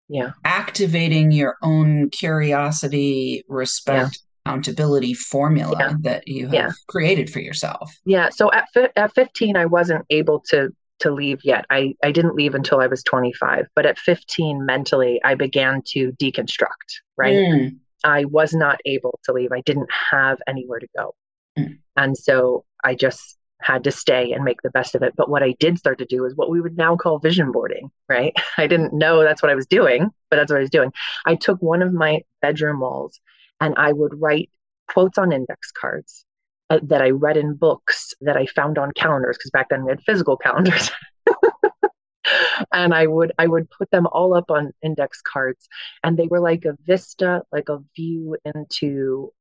yeah 0.09 0.33
activating 0.45 1.33
your 1.33 1.57
own 1.63 2.09
curiosity 2.11 3.43
respect 3.49 4.21
accountability 4.47 5.15
formula 5.15 5.77
yeah. 5.79 5.95
that 6.01 6.29
you 6.29 6.45
have 6.47 6.55
yeah. 6.55 6.71
created 6.89 7.31
for 7.31 7.41
yourself. 7.41 7.95
Yeah. 8.05 8.29
So 8.31 8.51
at 8.53 8.69
fi- 8.73 8.91
at 8.97 9.15
15, 9.15 9.57
I 9.57 9.67
wasn't 9.67 10.05
able 10.11 10.41
to 10.51 10.71
to 11.01 11.11
leave 11.11 11.41
yet. 11.45 11.67
I 11.71 11.95
I 12.03 12.13
didn't 12.13 12.35
leave 12.35 12.55
until 12.55 12.81
I 12.81 12.87
was 12.87 13.03
25. 13.03 13.67
But 13.75 13.87
at 13.87 13.99
15, 13.99 14.65
mentally, 14.65 15.21
I 15.25 15.35
began 15.35 15.83
to 15.89 16.13
deconstruct. 16.13 17.01
Right. 17.17 17.35
Mm. 17.35 17.79
I 18.05 18.25
was 18.27 18.55
not 18.55 18.81
able 18.85 19.19
to 19.25 19.33
leave. 19.33 19.51
I 19.53 19.63
didn't 19.63 19.91
have 20.11 20.39
anywhere 20.47 20.79
to 20.79 20.89
go, 20.97 21.15
mm. 21.59 21.79
and 21.97 22.17
so 22.17 22.65
I 22.85 22.95
just 22.95 23.36
had 23.61 23.85
to 23.85 23.91
stay 23.91 24.33
and 24.33 24.45
make 24.45 24.63
the 24.63 24.71
best 24.71 24.95
of 24.95 25.03
it. 25.03 25.15
But 25.17 25.31
what 25.31 25.43
I 25.43 25.55
did 25.59 25.79
start 25.79 25.99
to 25.99 26.05
do 26.05 26.25
is 26.25 26.35
what 26.37 26.51
we 26.51 26.61
would 26.61 26.77
now 26.77 26.97
call 26.97 27.19
vision 27.19 27.53
boarding, 27.53 27.91
right? 28.09 28.35
I 28.59 28.67
didn't 28.67 28.93
know 28.93 29.23
that's 29.23 29.43
what 29.43 29.51
I 29.51 29.55
was 29.55 29.67
doing, 29.67 30.11
but 30.31 30.37
that's 30.37 30.51
what 30.51 30.59
I 30.59 30.63
was 30.63 30.71
doing. 30.71 30.93
I 31.25 31.35
took 31.35 31.61
one 31.61 31.83
of 31.83 31.93
my 31.93 32.23
bedroom 32.43 32.81
walls 32.81 33.19
and 33.61 33.75
I 33.77 33.93
would 33.93 34.21
write 34.21 34.51
quotes 34.89 35.19
on 35.19 35.33
index 35.33 35.73
cards 35.73 36.25
uh, 36.71 36.81
that 36.83 37.03
I 37.03 37.11
read 37.11 37.37
in 37.37 37.55
books 37.55 38.13
that 38.21 38.37
I 38.37 38.47
found 38.47 38.79
on 38.79 38.93
calendars 38.93 39.37
because 39.39 39.51
back 39.51 39.69
then 39.71 39.85
we 39.85 39.91
had 39.91 40.03
physical 40.03 40.37
calendars. 40.37 40.91
and 42.73 42.93
I 42.95 43.07
would 43.07 43.33
I 43.39 43.47
would 43.47 43.71
put 43.71 43.91
them 43.91 44.07
all 44.07 44.35
up 44.35 44.51
on 44.51 44.73
index 44.83 45.21
cards 45.23 45.69
and 46.03 46.17
they 46.17 46.27
were 46.27 46.41
like 46.41 46.65
a 46.65 46.77
vista 46.85 47.43
like 47.53 47.69
a 47.69 47.79
view 47.95 48.37
into 48.45 49.33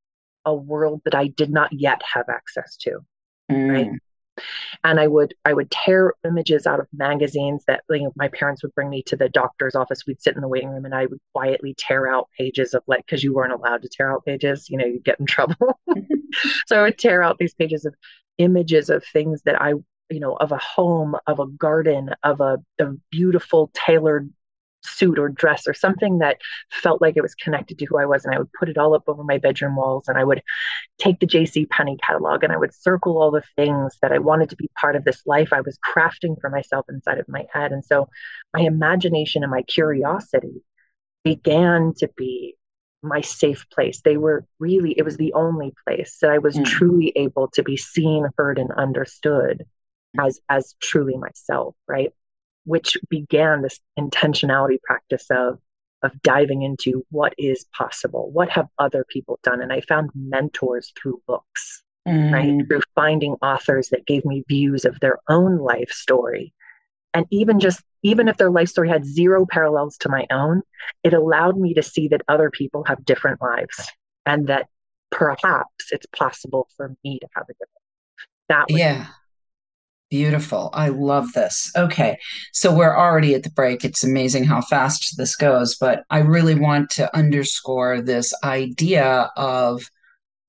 a 0.46 0.54
world 0.54 1.02
that 1.06 1.16
I 1.16 1.28
did 1.28 1.52
not 1.52 1.74
yet 1.74 2.02
have 2.14 2.30
access 2.30 2.78
to 2.82 3.00
mm. 3.52 3.70
right 3.72 3.92
and 4.84 5.00
i 5.00 5.08
would 5.08 5.34
i 5.46 5.54
would 5.54 5.70
tear 5.72 6.14
images 6.26 6.66
out 6.66 6.80
of 6.80 6.88
magazines 6.94 7.64
that 7.68 7.84
you 7.90 8.04
know, 8.04 8.14
my 8.16 8.28
parents 8.28 8.64
would 8.64 8.74
bring 8.76 8.90
me 8.90 9.02
to 9.04 9.16
the 9.16 9.30
doctor's 9.30 9.76
office. 9.76 10.06
We'd 10.06 10.22
sit 10.22 10.36
in 10.36 10.42
the 10.42 10.48
waiting 10.48 10.70
room 10.70 10.86
and 10.86 10.96
i 10.96 11.06
would 11.06 11.20
quietly 11.34 11.76
tear 11.78 12.08
out 12.08 12.30
pages 12.38 12.74
of 12.74 12.84
like 12.88 13.06
because 13.06 13.24
you 13.24 13.34
weren't 13.34 13.54
allowed 13.54 13.82
to 13.84 13.90
tear 13.90 14.12
out 14.12 14.26
pages 14.26 14.70
you 14.70 14.78
know 14.78 14.86
you'd 14.86 15.04
get 15.04 15.20
in 15.20 15.26
trouble. 15.36 15.80
So 16.68 16.80
i 16.80 16.84
would 16.84 16.98
tear 16.98 17.22
out 17.22 17.38
these 17.38 17.54
pages 17.54 17.86
of 17.86 17.96
images 18.38 18.90
of 18.90 19.04
things 19.06 19.42
that 19.44 19.62
i 19.62 19.74
you 20.10 20.20
know 20.20 20.34
of 20.34 20.52
a 20.52 20.58
home 20.58 21.16
of 21.28 21.40
a 21.40 21.48
garden 21.48 22.12
of 22.24 22.42
a, 22.42 22.58
a 22.80 22.88
beautiful 23.12 23.72
tailored 23.74 24.32
suit 24.86 25.20
or 25.20 25.30
dress 25.30 25.68
or 25.68 25.74
something 25.74 26.20
that 26.20 26.38
felt 26.72 27.02
like 27.02 27.18
it 27.18 27.22
was 27.22 27.36
connected 27.36 27.80
to 27.80 27.86
who 27.86 27.98
I 27.98 28.06
was. 28.06 28.26
And 28.26 28.34
I 28.34 28.40
would 28.40 28.52
put 28.54 28.70
it 28.70 28.78
all 28.78 28.94
up 28.94 29.04
over 29.08 29.24
my 29.24 29.38
bedroom 29.38 29.76
walls 29.76 30.08
and 30.08 30.18
I 30.18 30.24
would 30.24 30.42
take 30.98 31.20
the 31.20 31.28
JC 31.28 31.70
Penney 31.70 31.98
catalog 31.98 32.44
and 32.44 32.54
I 32.54 32.58
would 32.58 32.74
circle 32.74 33.22
all 33.22 33.32
the 33.32 33.44
things 33.56 33.98
that 34.02 34.12
I 34.12 34.20
wanted 34.20 34.50
to 34.50 34.56
be 34.56 34.70
part 34.80 34.96
of 34.96 35.04
this 35.04 35.22
life 35.26 35.52
I 35.52 35.62
was 35.62 35.78
crafting 35.80 36.40
for 36.40 36.50
myself 36.50 36.86
inside 36.90 37.20
of 37.20 37.28
my 37.28 37.46
head. 37.52 37.72
And 37.72 37.84
so 37.84 38.10
my 38.54 38.62
imagination 38.62 39.44
and 39.44 39.52
my 39.52 39.64
curiosity 39.64 40.64
began 41.24 41.94
to 41.98 42.10
be 42.16 42.56
my 43.02 43.22
safe 43.22 43.66
place. 43.72 44.02
They 44.02 44.18
were 44.18 44.46
really, 44.60 44.94
it 44.98 45.04
was 45.04 45.18
the 45.18 45.34
only 45.34 45.74
place 45.86 46.18
that 46.22 46.32
I 46.32 46.40
was 46.40 46.56
mm. 46.56 46.66
truly 46.66 47.14
able 47.16 47.50
to 47.50 47.64
be 47.64 47.78
seen, 47.78 48.28
heard, 48.38 48.58
and 48.58 48.72
understood 48.72 49.66
as 50.20 50.40
as 50.50 50.76
truly 50.82 51.18
myself, 51.18 51.76
right? 51.88 52.12
Which 52.66 52.98
began 53.10 53.62
this 53.62 53.80
intentionality 53.98 54.82
practice 54.82 55.26
of 55.30 55.60
of 56.02 56.22
diving 56.22 56.62
into 56.62 57.04
what 57.10 57.34
is 57.38 57.66
possible 57.76 58.30
what 58.32 58.50
have 58.50 58.68
other 58.78 59.06
people 59.10 59.40
done? 59.44 59.62
And 59.62 59.72
i 59.72 59.82
found 59.82 60.10
mentors 60.14 60.92
through 60.96 61.22
books 61.28 61.84
mm. 62.08 62.32
right 62.32 62.68
through 62.68 62.82
finding 62.94 63.34
authors 63.42 63.90
that 63.90 64.06
gave 64.06 64.26
me 64.26 64.44
views 64.48 64.86
of 64.86 65.00
their 65.00 65.18
own 65.30 65.58
life 65.58 65.90
story. 65.90 66.54
And 67.14 67.26
even 67.32 67.60
just 67.60 67.82
even 68.04 68.28
if 68.28 68.38
their 68.38 68.52
life 68.52 68.70
story 68.70 68.90
had 68.90 69.06
zero 69.06 69.46
parallels 69.50 69.98
to 69.98 70.10
my 70.10 70.28
own 70.32 70.62
it 71.04 71.14
allowed 71.14 71.58
me 71.58 71.74
to 71.74 71.82
see 71.82 72.08
that 72.10 72.22
other 72.28 72.52
people 72.52 72.84
have 72.86 73.04
different 73.06 73.42
lives 73.42 73.90
and 74.26 74.48
that 74.48 74.68
perhaps 75.12 75.92
it's 75.92 76.06
possible 76.08 76.68
for 76.76 76.96
me 77.04 77.20
to 77.20 77.28
have 77.36 77.46
a 77.50 77.54
different 77.54 77.70
that 78.50 78.66
was 78.70 78.80
yeah 78.80 79.08
Beautiful. 80.16 80.70
I 80.72 80.88
love 80.88 81.34
this. 81.34 81.70
Okay. 81.76 82.18
So 82.54 82.74
we're 82.74 82.96
already 82.96 83.34
at 83.34 83.44
the 83.44 83.50
break. 83.50 83.84
It's 83.84 84.02
amazing 84.02 84.46
how 84.46 84.62
fast 84.62 85.18
this 85.18 85.36
goes, 85.36 85.76
but 85.76 86.04
I 86.10 86.20
really 86.20 86.56
want 86.56 86.90
to 86.92 87.14
underscore 87.14 88.02
this 88.02 88.34
idea 88.42 89.30
of 89.36 89.84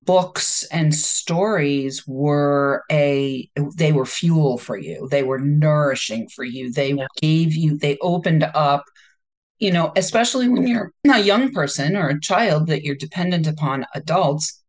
books 0.03 0.63
and 0.71 0.95
stories 0.95 2.07
were 2.07 2.85
a 2.89 3.49
they 3.75 3.91
were 3.91 4.05
fuel 4.05 4.57
for 4.57 4.77
you. 4.77 5.05
They 5.11 5.23
were 5.23 5.39
nourishing 5.39 6.29
for 6.33 6.45
you. 6.45 6.71
They 6.71 6.93
yeah. 6.93 7.07
gave 7.21 7.53
you 7.53 7.77
they 7.77 7.97
opened 8.01 8.43
up 8.55 8.85
you 9.59 9.71
know, 9.71 9.91
especially 9.97 10.47
when 10.47 10.65
you're 10.67 10.93
a 11.11 11.19
young 11.19 11.51
person 11.51 11.97
or 11.97 12.07
a 12.07 12.21
child 12.21 12.67
that 12.67 12.83
you're 12.83 12.95
dependent 12.95 13.47
upon 13.47 13.85
adults 13.95 14.61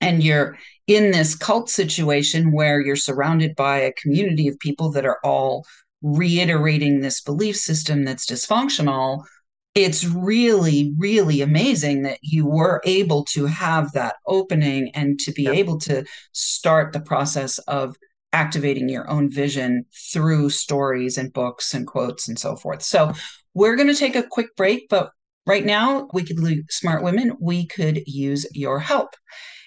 and 0.00 0.22
you're 0.22 0.56
in 0.86 1.10
this 1.10 1.34
cult 1.34 1.70
situation 1.70 2.52
where 2.52 2.80
you're 2.80 2.96
surrounded 2.96 3.54
by 3.54 3.78
a 3.78 3.92
community 3.92 4.48
of 4.48 4.58
people 4.58 4.90
that 4.90 5.06
are 5.06 5.18
all 5.24 5.64
reiterating 6.02 7.00
this 7.00 7.20
belief 7.20 7.56
system 7.56 8.04
that's 8.04 8.26
dysfunctional 8.26 9.22
it's 9.74 10.04
really 10.04 10.92
really 10.98 11.40
amazing 11.40 12.02
that 12.02 12.18
you 12.22 12.46
were 12.46 12.80
able 12.84 13.24
to 13.24 13.46
have 13.46 13.92
that 13.92 14.16
opening 14.26 14.90
and 14.94 15.18
to 15.18 15.32
be 15.32 15.44
yeah. 15.44 15.52
able 15.52 15.78
to 15.78 16.04
start 16.32 16.92
the 16.92 17.00
process 17.00 17.58
of 17.60 17.96
activating 18.32 18.88
your 18.88 19.08
own 19.08 19.30
vision 19.30 19.84
through 20.12 20.50
stories 20.50 21.16
and 21.16 21.32
books 21.32 21.72
and 21.72 21.86
quotes 21.86 22.28
and 22.28 22.38
so 22.38 22.56
forth 22.56 22.82
so 22.82 23.12
we're 23.54 23.76
going 23.76 23.88
to 23.88 23.94
take 23.94 24.16
a 24.16 24.24
quick 24.24 24.54
break 24.56 24.88
but 24.90 25.10
right 25.46 25.64
now 25.64 26.08
we 26.12 26.22
wickedly 26.22 26.62
smart 26.68 27.04
women 27.04 27.32
we 27.40 27.66
could 27.66 28.02
use 28.06 28.44
your 28.52 28.80
help 28.80 29.14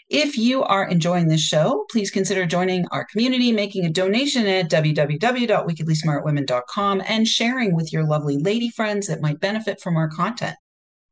if 0.10 0.38
you 0.38 0.64
are 0.64 0.88
enjoying 0.88 1.28
this 1.28 1.42
show, 1.42 1.86
please 1.90 2.12
consider 2.12 2.46
joining 2.46 2.86
our 2.92 3.08
community, 3.12 3.52
making 3.52 3.86
a 3.86 3.90
donation 3.90 4.46
at 4.46 4.70
www.wickedlysmartwomen.com, 4.70 7.02
and 7.08 7.28
sharing 7.28 7.76
with 7.76 7.92
your 7.92 8.06
lovely 8.06 8.38
lady 8.38 8.70
friends 8.70 9.08
that 9.08 9.22
might 9.22 9.40
benefit 9.40 9.82
from 9.82 9.98
our 9.98 10.10
content. 10.10 10.56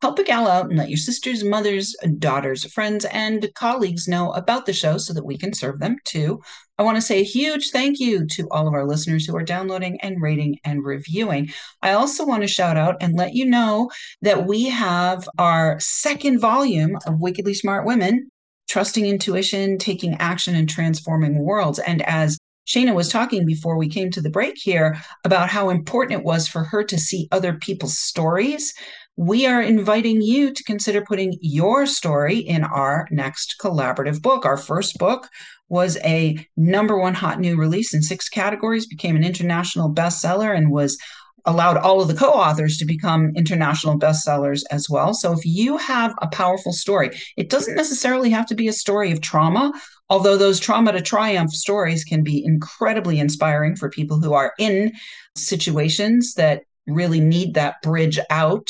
Help 0.03 0.19
a 0.19 0.23
gal 0.23 0.47
out 0.47 0.65
and 0.65 0.77
let 0.77 0.89
your 0.89 0.97
sisters, 0.97 1.45
mothers, 1.45 1.95
daughters, 2.19 2.69
friends, 2.73 3.05
and 3.05 3.49
colleagues 3.55 4.07
know 4.07 4.33
about 4.33 4.65
the 4.65 4.73
show 4.73 4.97
so 4.97 5.13
that 5.13 5.25
we 5.25 5.37
can 5.37 5.53
serve 5.53 5.79
them 5.79 5.95
too. 6.03 6.41
I 6.77 6.83
want 6.83 6.97
to 6.97 7.01
say 7.01 7.21
a 7.21 7.23
huge 7.23 7.69
thank 7.71 7.99
you 7.99 8.27
to 8.27 8.47
all 8.51 8.67
of 8.67 8.73
our 8.73 8.85
listeners 8.85 9.25
who 9.25 9.35
are 9.37 9.43
downloading 9.43 9.99
and 10.01 10.21
rating 10.21 10.57
and 10.65 10.83
reviewing. 10.83 11.51
I 11.81 11.93
also 11.93 12.25
want 12.25 12.41
to 12.41 12.47
shout 12.47 12.75
out 12.75 12.97
and 12.99 13.15
let 13.15 13.33
you 13.33 13.45
know 13.45 13.89
that 14.21 14.45
we 14.45 14.65
have 14.65 15.27
our 15.39 15.77
second 15.79 16.39
volume 16.39 16.97
of 17.07 17.21
Wickedly 17.21 17.53
Smart 17.53 17.85
Women 17.85 18.29
trusting 18.69 19.05
intuition, 19.05 19.77
taking 19.77 20.15
action, 20.15 20.55
and 20.55 20.69
transforming 20.69 21.39
worlds. 21.39 21.79
And 21.79 22.01
as 22.03 22.37
Shana 22.67 22.95
was 22.95 23.09
talking 23.09 23.45
before 23.45 23.77
we 23.77 23.89
came 23.89 24.09
to 24.11 24.21
the 24.21 24.29
break 24.29 24.55
here 24.57 24.97
about 25.25 25.49
how 25.49 25.69
important 25.69 26.19
it 26.19 26.25
was 26.25 26.47
for 26.47 26.63
her 26.63 26.83
to 26.85 26.97
see 26.97 27.27
other 27.31 27.53
people's 27.53 27.97
stories. 27.97 28.73
We 29.15 29.45
are 29.45 29.61
inviting 29.61 30.21
you 30.21 30.53
to 30.53 30.63
consider 30.63 31.01
putting 31.01 31.37
your 31.41 31.85
story 31.85 32.39
in 32.39 32.63
our 32.63 33.07
next 33.11 33.57
collaborative 33.61 34.21
book. 34.21 34.45
Our 34.45 34.57
first 34.57 34.97
book 34.97 35.29
was 35.69 35.97
a 35.97 36.47
number 36.55 36.97
one 36.97 37.13
hot 37.13 37.39
new 37.39 37.57
release 37.57 37.93
in 37.93 38.01
six 38.01 38.29
categories, 38.29 38.87
became 38.87 39.15
an 39.15 39.23
international 39.23 39.93
bestseller, 39.93 40.55
and 40.55 40.71
was 40.71 40.97
allowed 41.45 41.77
all 41.77 42.01
of 42.01 42.07
the 42.07 42.13
co-authors 42.13 42.77
to 42.77 42.85
become 42.85 43.31
international 43.35 43.99
bestsellers 43.99 44.61
as 44.71 44.89
well. 44.89 45.13
So 45.13 45.33
if 45.33 45.45
you 45.45 45.77
have 45.77 46.13
a 46.21 46.27
powerful 46.27 46.73
story, 46.73 47.11
it 47.37 47.49
doesn't 47.49 47.75
necessarily 47.75 48.29
have 48.29 48.45
to 48.47 48.55
be 48.55 48.67
a 48.67 48.73
story 48.73 49.11
of 49.11 49.21
trauma, 49.21 49.73
although 50.09 50.37
those 50.37 50.59
trauma 50.59 50.91
to 50.91 51.01
triumph 51.01 51.51
stories 51.51 52.03
can 52.03 52.23
be 52.23 52.43
incredibly 52.43 53.19
inspiring 53.19 53.75
for 53.75 53.89
people 53.89 54.19
who 54.19 54.33
are 54.33 54.53
in 54.57 54.91
situations 55.35 56.35
that 56.35 56.63
really 56.87 57.19
need 57.19 57.53
that 57.53 57.81
bridge 57.81 58.19
out 58.29 58.69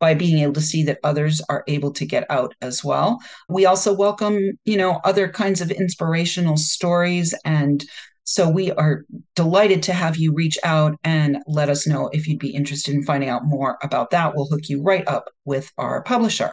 by 0.00 0.14
being 0.14 0.40
able 0.40 0.52
to 0.52 0.60
see 0.60 0.82
that 0.82 0.98
others 1.04 1.40
are 1.48 1.62
able 1.68 1.92
to 1.92 2.04
get 2.04 2.28
out 2.28 2.54
as 2.60 2.82
well. 2.82 3.20
We 3.48 3.66
also 3.66 3.94
welcome, 3.94 4.58
you 4.64 4.76
know, 4.76 5.00
other 5.04 5.28
kinds 5.28 5.60
of 5.60 5.70
inspirational 5.70 6.56
stories 6.56 7.32
and 7.44 7.84
so 8.24 8.48
we 8.48 8.70
are 8.72 9.04
delighted 9.34 9.82
to 9.84 9.92
have 9.92 10.16
you 10.16 10.32
reach 10.32 10.58
out 10.62 10.96
and 11.02 11.38
let 11.46 11.68
us 11.68 11.86
know 11.86 12.08
if 12.12 12.26
you'd 12.26 12.38
be 12.38 12.54
interested 12.54 12.94
in 12.94 13.02
finding 13.02 13.28
out 13.28 13.44
more 13.44 13.78
about 13.82 14.10
that. 14.10 14.34
We'll 14.34 14.46
hook 14.46 14.68
you 14.68 14.80
right 14.82 15.06
up 15.08 15.28
with 15.44 15.72
our 15.76 16.02
publisher. 16.02 16.52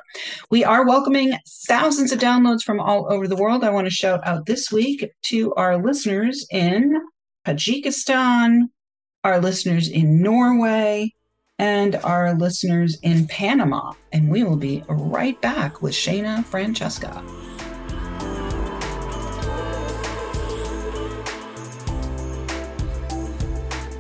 We 0.50 0.64
are 0.64 0.86
welcoming 0.86 1.34
thousands 1.68 2.12
of 2.12 2.20
downloads 2.20 2.64
from 2.64 2.80
all 2.80 3.12
over 3.12 3.28
the 3.28 3.36
world. 3.36 3.64
I 3.64 3.70
want 3.70 3.86
to 3.86 3.92
shout 3.92 4.26
out 4.26 4.48
this 4.48 4.72
week 4.72 5.10
to 5.26 5.54
our 5.56 5.82
listeners 5.82 6.46
in 6.50 6.96
Tajikistan, 7.46 8.64
our 9.24 9.40
listeners 9.40 9.90
in 9.90 10.22
Norway, 10.22 11.14
and 11.60 11.98
our 11.98 12.34
listeners 12.34 12.98
in 13.04 13.28
Panama. 13.28 13.94
And 14.12 14.30
we 14.30 14.44
will 14.44 14.58
be 14.58 14.84
right 14.88 15.40
back 15.42 15.82
with 15.82 15.94
Shana 15.94 16.44
Francesca. 16.46 17.24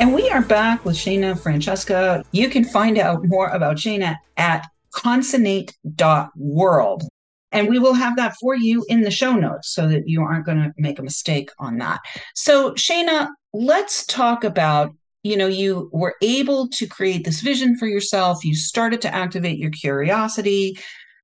And 0.00 0.12
we 0.12 0.28
are 0.30 0.42
back 0.42 0.84
with 0.84 0.96
Shana 0.96 1.38
Francesca. 1.38 2.24
You 2.32 2.48
can 2.48 2.64
find 2.64 2.98
out 2.98 3.24
more 3.24 3.46
about 3.48 3.76
Shana 3.76 4.16
at 4.36 4.66
concinnate.world. 4.92 7.04
And 7.52 7.68
we 7.68 7.78
will 7.78 7.94
have 7.94 8.16
that 8.16 8.34
for 8.40 8.56
you 8.56 8.84
in 8.88 9.02
the 9.02 9.12
show 9.12 9.34
notes 9.34 9.68
so 9.68 9.86
that 9.88 10.08
you 10.08 10.22
aren't 10.22 10.46
going 10.46 10.58
to 10.58 10.72
make 10.76 10.98
a 10.98 11.02
mistake 11.02 11.50
on 11.60 11.78
that. 11.78 12.00
So, 12.34 12.72
Shana, 12.72 13.28
let's 13.52 14.04
talk 14.06 14.42
about 14.42 14.90
you 15.24 15.38
know, 15.38 15.46
you 15.46 15.88
were 15.90 16.14
able 16.20 16.68
to 16.68 16.86
create 16.86 17.24
this 17.24 17.40
vision 17.40 17.78
for 17.78 17.86
yourself. 17.86 18.44
You 18.44 18.54
started 18.54 19.00
to 19.02 19.14
activate 19.14 19.58
your 19.58 19.70
curiosity. 19.70 20.78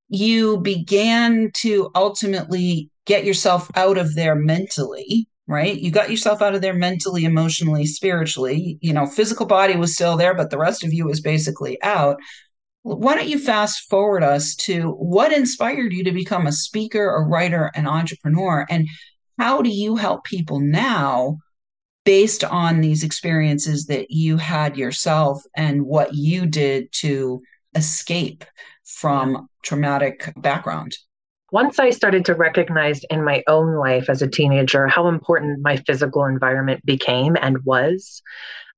You 0.08 0.56
began 0.56 1.50
to 1.56 1.90
ultimately 1.94 2.88
get 3.04 3.26
yourself 3.26 3.70
out 3.76 3.98
of 3.98 4.14
there 4.14 4.34
mentally 4.34 5.28
right? 5.50 5.80
You 5.80 5.90
got 5.90 6.10
yourself 6.10 6.40
out 6.42 6.54
of 6.54 6.60
there 6.60 6.74
mentally, 6.74 7.24
emotionally, 7.24 7.84
spiritually. 7.84 8.78
You 8.80 8.92
know, 8.92 9.04
physical 9.04 9.46
body 9.46 9.74
was 9.74 9.94
still 9.94 10.16
there, 10.16 10.32
but 10.32 10.50
the 10.50 10.58
rest 10.58 10.84
of 10.84 10.92
you 10.92 11.06
was 11.06 11.20
basically 11.20 11.76
out. 11.82 12.18
Why 12.82 13.16
don't 13.16 13.28
you 13.28 13.38
fast 13.38 13.90
forward 13.90 14.22
us 14.22 14.54
to 14.66 14.92
what 14.92 15.32
inspired 15.32 15.92
you 15.92 16.04
to 16.04 16.12
become 16.12 16.46
a 16.46 16.52
speaker, 16.52 17.16
a 17.16 17.26
writer, 17.26 17.72
an 17.74 17.88
entrepreneur? 17.88 18.64
And 18.70 18.86
how 19.40 19.60
do 19.60 19.70
you 19.70 19.96
help 19.96 20.22
people 20.22 20.60
now 20.60 21.38
based 22.04 22.44
on 22.44 22.80
these 22.80 23.02
experiences 23.02 23.86
that 23.86 24.12
you 24.12 24.36
had 24.36 24.76
yourself 24.76 25.42
and 25.56 25.84
what 25.84 26.14
you 26.14 26.46
did 26.46 26.92
to 26.92 27.42
escape 27.74 28.44
from 28.84 29.48
traumatic 29.64 30.32
background? 30.36 30.96
Once 31.52 31.78
I 31.78 31.90
started 31.90 32.24
to 32.26 32.34
recognize 32.34 33.02
in 33.10 33.24
my 33.24 33.42
own 33.46 33.74
life 33.74 34.08
as 34.08 34.22
a 34.22 34.28
teenager 34.28 34.86
how 34.86 35.08
important 35.08 35.62
my 35.62 35.76
physical 35.76 36.24
environment 36.24 36.84
became 36.84 37.36
and 37.40 37.64
was, 37.64 38.22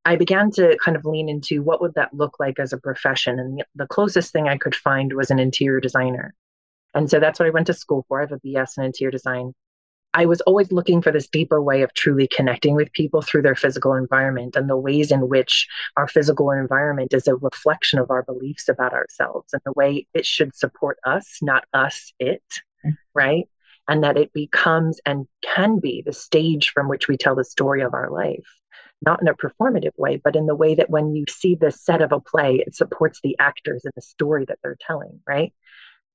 I 0.05 0.17
began 0.17 0.50
to 0.52 0.76
kind 0.85 0.97
of 0.97 1.05
lean 1.05 1.29
into 1.29 1.62
what 1.62 1.81
would 1.81 1.95
that 1.95 2.14
look 2.14 2.41
like 2.41 2.59
as 2.59 2.73
a 2.73 2.79
profession. 2.79 3.38
And 3.38 3.62
the 3.75 3.87
closest 3.87 4.33
thing 4.33 4.49
I 4.49 4.59
could 4.59 4.75
find 4.75 5.12
was 5.12 5.31
an 5.31 5.38
interior 5.38 5.81
designer. 5.81 6.35
And 6.95 7.09
so 7.09 7.21
that's 7.21 7.38
what 7.38 7.47
I 7.47 7.52
went 7.52 7.69
to 7.69 7.75
school 7.75 8.05
for. 8.09 8.21
I 8.21 8.25
have 8.25 8.33
a 8.33 8.41
BS 8.41 8.79
in 8.79 8.85
interior 8.85 9.11
design. 9.11 9.55
I 10.14 10.26
was 10.26 10.40
always 10.42 10.70
looking 10.70 11.01
for 11.01 11.11
this 11.11 11.27
deeper 11.27 11.62
way 11.62 11.83
of 11.83 11.94
truly 11.94 12.29
connecting 12.29 12.75
with 12.75 12.92
people 12.92 13.22
through 13.22 13.42
their 13.42 13.55
physical 13.55 13.94
environment 13.94 14.57
and 14.57 14.68
the 14.68 14.77
ways 14.77 15.11
in 15.11 15.29
which 15.29 15.66
our 15.96 16.07
physical 16.07 16.51
environment 16.51 17.14
is 17.14 17.27
a 17.27 17.37
reflection 17.37 17.98
of 17.98 18.11
our 18.11 18.22
beliefs 18.22 18.68
about 18.68 18.92
ourselves 18.92 19.53
and 19.53 19.62
the 19.64 19.72
way 19.72 20.07
it 20.12 20.27
should 20.27 20.55
support 20.55 20.98
us, 21.05 21.38
not 21.40 21.64
us, 21.72 22.12
it, 22.18 22.42
mm. 22.85 22.92
right? 23.14 23.48
And 23.88 24.05
that 24.05 24.18
it 24.18 24.33
becomes 24.33 25.01
and 25.07 25.27
can 25.42 25.79
be 25.79 26.03
the 26.05 26.12
stage 26.12 26.70
from 26.70 26.88
which 26.88 27.09
we 27.09 27.16
tell 27.16 27.35
the 27.35 27.44
story 27.44 27.81
of 27.81 27.94
our 27.94 28.11
life, 28.11 28.46
not 29.01 29.22
in 29.22 29.29
a 29.29 29.35
performative 29.35 29.96
way, 29.96 30.20
but 30.22 30.37
in 30.37 30.46
the 30.46 30.55
way 30.55 30.75
that 30.75 30.90
when 30.90 31.14
you 31.14 31.25
see 31.29 31.55
the 31.55 31.70
set 31.72 32.03
of 32.03 32.12
a 32.12 32.20
play, 32.20 32.57
it 32.57 32.75
supports 32.75 33.20
the 33.22 33.37
actors 33.38 33.85
and 33.85 33.92
the 33.96 34.03
story 34.03 34.44
that 34.44 34.59
they're 34.62 34.77
telling, 34.87 35.20
right? 35.27 35.55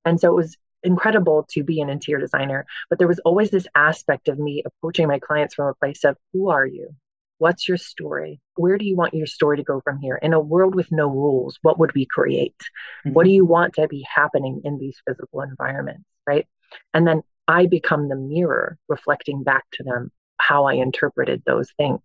And 0.06 0.20
so 0.20 0.30
it 0.30 0.36
was 0.36 0.56
incredible 0.88 1.46
to 1.52 1.64
be 1.64 1.82
an 1.82 1.90
interior 1.90 2.20
designer, 2.20 2.66
but 2.90 2.98
there 2.98 3.08
was 3.08 3.20
always 3.20 3.52
this 3.52 3.68
aspect 3.76 4.28
of 4.28 4.40
me 4.40 4.64
approaching 4.66 5.08
my 5.08 5.20
clients 5.20 5.54
from 5.54 5.68
a 5.68 5.76
place 5.76 6.04
of 6.04 6.18
who 6.34 6.50
are 6.50 6.66
you? 6.66 6.96
What's 7.40 7.68
your 7.68 7.78
story? 7.78 8.40
Where 8.56 8.80
do 8.80 8.86
you 8.86 8.96
want 8.96 9.14
your 9.14 9.28
story 9.28 9.58
to 9.58 9.64
go 9.64 9.82
from 9.82 10.00
here? 10.00 10.16
In 10.16 10.34
a 10.34 10.40
world 10.40 10.74
with 10.74 10.92
no 10.92 11.08
rules, 11.08 11.60
what 11.62 11.78
would 11.78 11.94
we 11.94 12.06
create? 12.06 12.58
Mm-hmm. 13.06 13.14
What 13.14 13.26
do 13.26 13.30
you 13.30 13.46
want 13.46 13.76
to 13.76 13.88
be 13.88 14.04
happening 14.10 14.62
in 14.64 14.80
these 14.80 15.00
physical 15.08 15.42
environments? 15.42 16.06
Right. 16.26 16.48
And 16.94 17.06
then 17.08 17.22
I 17.48 17.68
become 17.68 18.10
the 18.10 18.16
mirror 18.16 18.78
reflecting 18.88 19.44
back 19.44 19.66
to 19.74 19.84
them 19.84 20.12
how 20.38 20.66
I 20.66 20.74
interpreted 20.74 21.44
those 21.46 21.72
things 21.78 22.02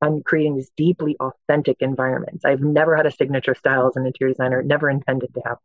and 0.00 0.24
creating 0.24 0.56
these 0.56 0.70
deeply 0.76 1.16
authentic 1.18 1.78
environments. 1.80 2.44
I've 2.44 2.60
never 2.60 2.96
had 2.96 3.06
a 3.06 3.10
signature 3.10 3.54
style 3.54 3.88
as 3.88 3.96
an 3.96 4.06
interior 4.06 4.32
designer, 4.32 4.62
never 4.62 4.88
intended 4.88 5.34
to 5.34 5.42
have 5.46 5.58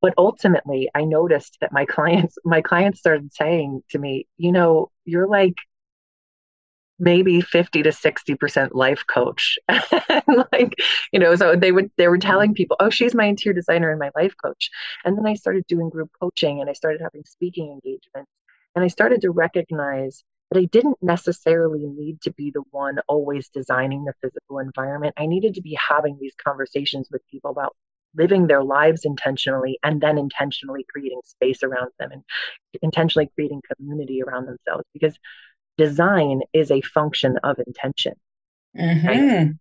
but 0.00 0.14
ultimately 0.18 0.88
i 0.94 1.04
noticed 1.04 1.56
that 1.60 1.72
my 1.72 1.84
clients 1.94 2.36
my 2.44 2.60
clients 2.60 2.98
started 2.98 3.32
saying 3.32 3.82
to 3.90 3.98
me 3.98 4.26
you 4.36 4.52
know 4.52 4.90
you're 5.04 5.28
like 5.28 5.56
maybe 7.00 7.40
50 7.40 7.82
to 7.82 7.88
60% 7.88 8.70
life 8.74 9.04
coach. 9.06 9.58
Like 10.52 10.74
you 11.12 11.18
know 11.18 11.34
so 11.34 11.56
they 11.56 11.72
would 11.72 11.90
they 11.96 12.06
were 12.06 12.16
mm-hmm. 12.16 12.28
telling 12.28 12.54
people 12.54 12.76
oh 12.78 12.90
she's 12.90 13.14
my 13.14 13.24
interior 13.24 13.54
designer 13.54 13.90
and 13.90 13.98
my 13.98 14.10
life 14.14 14.34
coach. 14.42 14.70
And 15.04 15.16
then 15.16 15.26
i 15.26 15.34
started 15.34 15.64
doing 15.66 15.88
group 15.88 16.10
coaching 16.20 16.60
and 16.60 16.70
i 16.70 16.72
started 16.72 17.00
having 17.00 17.24
speaking 17.24 17.70
engagements. 17.72 18.30
And 18.74 18.84
i 18.84 18.88
started 18.88 19.20
to 19.22 19.30
recognize 19.30 20.22
that 20.50 20.60
i 20.60 20.64
didn't 20.66 20.98
necessarily 21.02 21.84
need 21.86 22.20
to 22.22 22.32
be 22.32 22.50
the 22.50 22.62
one 22.70 22.98
always 23.08 23.48
designing 23.48 24.04
the 24.04 24.14
physical 24.20 24.58
environment. 24.58 25.14
I 25.16 25.26
needed 25.26 25.54
to 25.54 25.62
be 25.62 25.76
having 25.88 26.18
these 26.20 26.34
conversations 26.42 27.08
with 27.10 27.26
people 27.30 27.50
about 27.50 27.74
living 28.16 28.46
their 28.46 28.62
lives 28.62 29.04
intentionally 29.04 29.78
and 29.82 30.00
then 30.00 30.18
intentionally 30.18 30.84
creating 30.90 31.20
space 31.24 31.62
around 31.62 31.90
them 31.98 32.10
and 32.12 32.22
intentionally 32.82 33.30
creating 33.34 33.62
community 33.76 34.22
around 34.22 34.46
themselves 34.46 34.84
because 34.92 35.18
design 35.78 36.40
is 36.52 36.70
a 36.70 36.80
function 36.80 37.38
of 37.44 37.58
intention 37.66 38.14
mm-hmm. 38.76 39.06
right, 39.06 39.52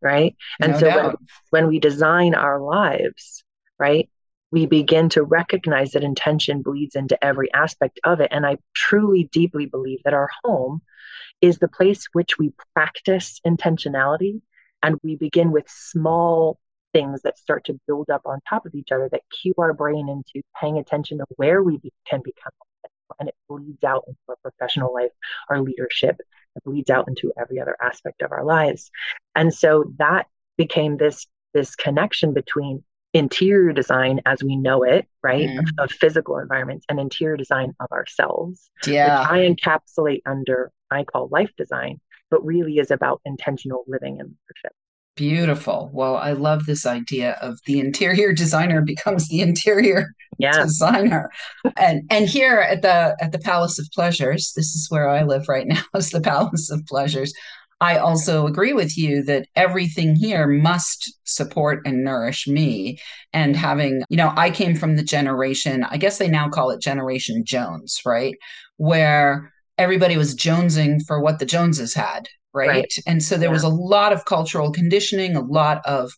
right? 0.00 0.36
and 0.60 0.72
no 0.72 0.78
so 0.78 0.88
when, 0.88 1.16
when 1.50 1.66
we 1.68 1.78
design 1.78 2.34
our 2.34 2.60
lives 2.60 3.44
right 3.78 4.08
we 4.50 4.64
begin 4.64 5.10
to 5.10 5.22
recognize 5.22 5.90
that 5.90 6.02
intention 6.02 6.62
bleeds 6.62 6.96
into 6.96 7.22
every 7.22 7.52
aspect 7.52 8.00
of 8.04 8.20
it 8.20 8.28
and 8.30 8.46
i 8.46 8.56
truly 8.74 9.28
deeply 9.32 9.66
believe 9.66 9.98
that 10.04 10.14
our 10.14 10.30
home 10.44 10.80
is 11.40 11.58
the 11.58 11.68
place 11.68 12.06
which 12.12 12.38
we 12.38 12.52
practice 12.74 13.40
intentionality 13.46 14.40
and 14.82 14.98
we 15.02 15.16
begin 15.16 15.50
with 15.50 15.68
small 15.68 16.58
things 16.92 17.22
that 17.22 17.38
start 17.38 17.64
to 17.64 17.78
build 17.86 18.08
up 18.10 18.22
on 18.24 18.40
top 18.48 18.66
of 18.66 18.74
each 18.74 18.92
other 18.92 19.08
that 19.10 19.22
cue 19.40 19.54
our 19.58 19.72
brain 19.72 20.08
into 20.08 20.42
paying 20.60 20.78
attention 20.78 21.18
to 21.18 21.24
where 21.36 21.62
we 21.62 21.78
be- 21.78 21.92
can 22.06 22.20
become 22.24 22.52
and 23.20 23.28
it 23.28 23.34
bleeds 23.48 23.82
out 23.84 24.04
into 24.06 24.18
our 24.28 24.36
professional 24.42 24.92
life 24.92 25.10
our 25.48 25.60
leadership 25.60 26.20
it 26.58 26.64
bleeds 26.64 26.90
out 26.90 27.08
into 27.08 27.32
every 27.40 27.60
other 27.60 27.76
aspect 27.80 28.22
of 28.22 28.32
our 28.32 28.44
lives. 28.44 28.90
And 29.34 29.54
so 29.54 29.84
that 29.98 30.26
became 30.56 30.96
this 30.96 31.26
this 31.54 31.74
connection 31.74 32.34
between 32.34 32.84
interior 33.14 33.72
design 33.72 34.20
as 34.26 34.44
we 34.44 34.54
know 34.54 34.82
it 34.82 35.06
right 35.22 35.48
mm. 35.48 35.58
of, 35.60 35.64
of, 35.78 35.90
physical 35.90 36.36
environments 36.36 36.84
and 36.90 37.00
interior 37.00 37.38
design 37.38 37.74
of 37.80 37.90
ourselves 37.90 38.70
yeah. 38.86 39.26
I 39.26 39.38
encapsulate 39.38 40.20
under 40.26 40.70
i 40.90 41.04
call 41.04 41.28
life 41.32 41.50
design 41.56 42.00
but 42.30 42.44
really 42.44 42.76
is 42.76 42.90
about 42.90 43.22
intentional 43.24 43.84
living 43.86 44.20
and 44.20 44.28
leadership 44.28 44.72
Beautiful. 45.18 45.90
Well, 45.92 46.14
I 46.14 46.30
love 46.30 46.66
this 46.66 46.86
idea 46.86 47.36
of 47.42 47.58
the 47.66 47.80
interior 47.80 48.32
designer 48.32 48.80
becomes 48.86 49.28
the 49.28 49.40
interior 49.40 50.14
yeah. 50.38 50.62
designer. 50.62 51.30
And 51.76 52.02
and 52.08 52.28
here 52.28 52.60
at 52.60 52.82
the 52.82 53.16
at 53.20 53.32
the 53.32 53.40
Palace 53.40 53.80
of 53.80 53.88
Pleasures, 53.92 54.52
this 54.54 54.76
is 54.76 54.86
where 54.90 55.08
I 55.08 55.24
live 55.24 55.48
right 55.48 55.66
now, 55.66 55.82
is 55.96 56.10
the 56.10 56.20
Palace 56.20 56.70
of 56.70 56.86
Pleasures. 56.86 57.32
I 57.80 57.98
also 57.98 58.46
agree 58.46 58.72
with 58.72 58.96
you 58.96 59.24
that 59.24 59.46
everything 59.56 60.14
here 60.14 60.46
must 60.46 61.12
support 61.24 61.80
and 61.84 62.04
nourish 62.04 62.46
me. 62.46 62.98
And 63.32 63.56
having, 63.56 64.02
you 64.08 64.16
know, 64.16 64.32
I 64.36 64.50
came 64.50 64.76
from 64.76 64.94
the 64.94 65.02
generation, 65.02 65.84
I 65.84 65.96
guess 65.96 66.18
they 66.18 66.28
now 66.28 66.48
call 66.48 66.70
it 66.70 66.80
Generation 66.80 67.44
Jones, 67.44 68.00
right? 68.06 68.36
Where 68.76 69.52
everybody 69.78 70.16
was 70.16 70.36
jonesing 70.36 71.00
for 71.06 71.20
what 71.20 71.40
the 71.40 71.46
Joneses 71.46 71.94
had 71.94 72.28
right? 72.58 72.68
right. 72.68 72.94
And 73.06 73.22
so 73.22 73.36
there 73.36 73.48
yeah. 73.48 73.54
was 73.54 73.62
a 73.62 73.68
lot 73.68 74.12
of 74.12 74.24
cultural 74.24 74.72
conditioning, 74.72 75.36
a 75.36 75.40
lot 75.40 75.80
of 75.86 76.12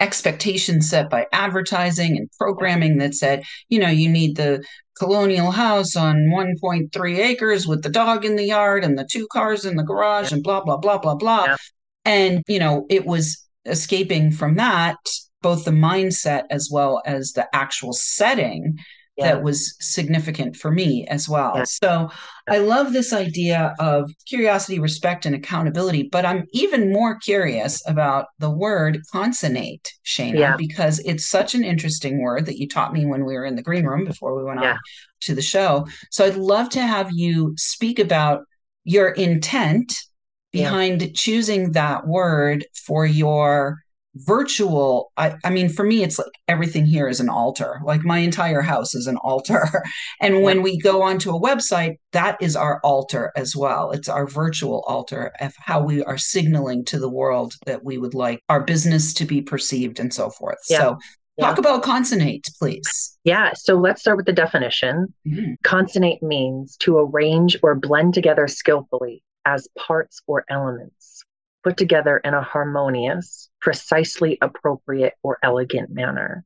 expectations 0.00 0.90
set 0.90 1.08
by 1.08 1.26
advertising 1.32 2.16
and 2.16 2.28
programming 2.38 2.98
that 2.98 3.14
said, 3.14 3.44
you 3.68 3.78
know, 3.78 3.88
you 3.88 4.08
need 4.08 4.36
the 4.36 4.62
colonial 4.98 5.50
house 5.52 5.94
on 5.96 6.28
1.3 6.32 7.18
acres 7.18 7.66
with 7.66 7.82
the 7.82 7.88
dog 7.88 8.24
in 8.24 8.36
the 8.36 8.44
yard 8.44 8.84
and 8.84 8.98
the 8.98 9.08
two 9.10 9.26
cars 9.32 9.64
in 9.64 9.76
the 9.76 9.84
garage 9.84 10.30
yeah. 10.30 10.36
and 10.36 10.42
blah, 10.42 10.62
blah, 10.62 10.76
blah, 10.76 10.98
blah, 10.98 11.14
blah. 11.14 11.44
Yeah. 11.44 11.56
And, 12.04 12.42
you 12.48 12.58
know, 12.58 12.84
it 12.90 13.06
was 13.06 13.46
escaping 13.64 14.32
from 14.32 14.56
that, 14.56 14.96
both 15.40 15.64
the 15.64 15.70
mindset 15.70 16.44
as 16.50 16.68
well 16.70 17.00
as 17.06 17.32
the 17.32 17.46
actual 17.54 17.92
setting 17.92 18.78
yeah. 19.16 19.26
that 19.26 19.42
was 19.42 19.76
significant 19.80 20.56
for 20.56 20.70
me 20.70 21.06
as 21.08 21.28
well. 21.28 21.52
Yeah. 21.56 21.64
So 21.64 22.10
I 22.48 22.58
love 22.58 22.92
this 22.92 23.12
idea 23.12 23.74
of 23.78 24.10
curiosity, 24.26 24.78
respect, 24.78 25.26
and 25.26 25.34
accountability. 25.34 26.08
But 26.10 26.24
I'm 26.24 26.46
even 26.52 26.92
more 26.92 27.18
curious 27.18 27.82
about 27.86 28.26
the 28.38 28.50
word 28.50 29.00
concinnate, 29.12 29.88
Shana, 30.04 30.38
yeah. 30.38 30.56
because 30.56 30.98
it's 31.00 31.26
such 31.26 31.54
an 31.54 31.64
interesting 31.64 32.22
word 32.22 32.46
that 32.46 32.58
you 32.58 32.68
taught 32.68 32.92
me 32.92 33.04
when 33.04 33.24
we 33.24 33.34
were 33.34 33.44
in 33.44 33.56
the 33.56 33.62
green 33.62 33.84
room 33.84 34.04
before 34.04 34.36
we 34.36 34.44
went 34.44 34.64
on 34.64 34.78
to 35.22 35.34
the 35.34 35.42
show. 35.42 35.86
So 36.10 36.24
I'd 36.24 36.36
love 36.36 36.70
to 36.70 36.80
have 36.80 37.10
you 37.12 37.54
speak 37.56 37.98
about 37.98 38.44
your 38.84 39.10
intent 39.10 39.94
behind 40.52 41.14
choosing 41.14 41.72
that 41.72 42.06
word 42.06 42.64
for 42.86 43.06
your 43.06 43.78
virtual 44.14 45.10
I, 45.16 45.34
I 45.44 45.50
mean 45.50 45.68
for 45.68 45.84
me 45.84 46.02
it's 46.02 46.18
like 46.18 46.32
everything 46.46 46.84
here 46.84 47.08
is 47.08 47.20
an 47.20 47.30
altar 47.30 47.80
like 47.82 48.04
my 48.04 48.18
entire 48.18 48.60
house 48.60 48.94
is 48.94 49.06
an 49.06 49.16
altar 49.18 49.82
and 50.20 50.42
when 50.42 50.62
we 50.62 50.78
go 50.78 51.02
onto 51.02 51.34
a 51.34 51.40
website 51.40 51.96
that 52.12 52.36
is 52.40 52.54
our 52.54 52.80
altar 52.84 53.32
as 53.36 53.56
well 53.56 53.90
it's 53.90 54.08
our 54.08 54.26
virtual 54.26 54.80
altar 54.86 55.32
of 55.40 55.54
how 55.58 55.80
we 55.80 56.02
are 56.04 56.18
signaling 56.18 56.84
to 56.84 56.98
the 56.98 57.08
world 57.08 57.54
that 57.64 57.84
we 57.84 57.96
would 57.96 58.14
like 58.14 58.40
our 58.50 58.62
business 58.62 59.14
to 59.14 59.24
be 59.24 59.40
perceived 59.40 59.98
and 59.98 60.12
so 60.12 60.28
forth 60.28 60.58
yeah. 60.68 60.78
so 60.78 60.98
yeah. 61.38 61.46
Talk 61.46 61.56
about 61.56 61.82
Concinnate, 61.82 62.44
please. 62.58 63.18
Yeah. 63.24 63.52
So 63.54 63.76
let's 63.76 64.02
start 64.02 64.18
with 64.18 64.26
the 64.26 64.34
definition. 64.34 65.14
Mm-hmm. 65.26 65.52
Concinnate 65.64 66.20
means 66.20 66.76
to 66.80 66.98
arrange 66.98 67.56
or 67.62 67.74
blend 67.74 68.12
together 68.12 68.46
skillfully 68.46 69.22
as 69.46 69.66
parts 69.78 70.20
or 70.26 70.44
elements 70.50 71.21
put 71.62 71.76
together 71.76 72.18
in 72.18 72.34
a 72.34 72.42
harmonious, 72.42 73.50
precisely 73.60 74.38
appropriate, 74.40 75.14
or 75.22 75.38
elegant 75.42 75.90
manner. 75.90 76.44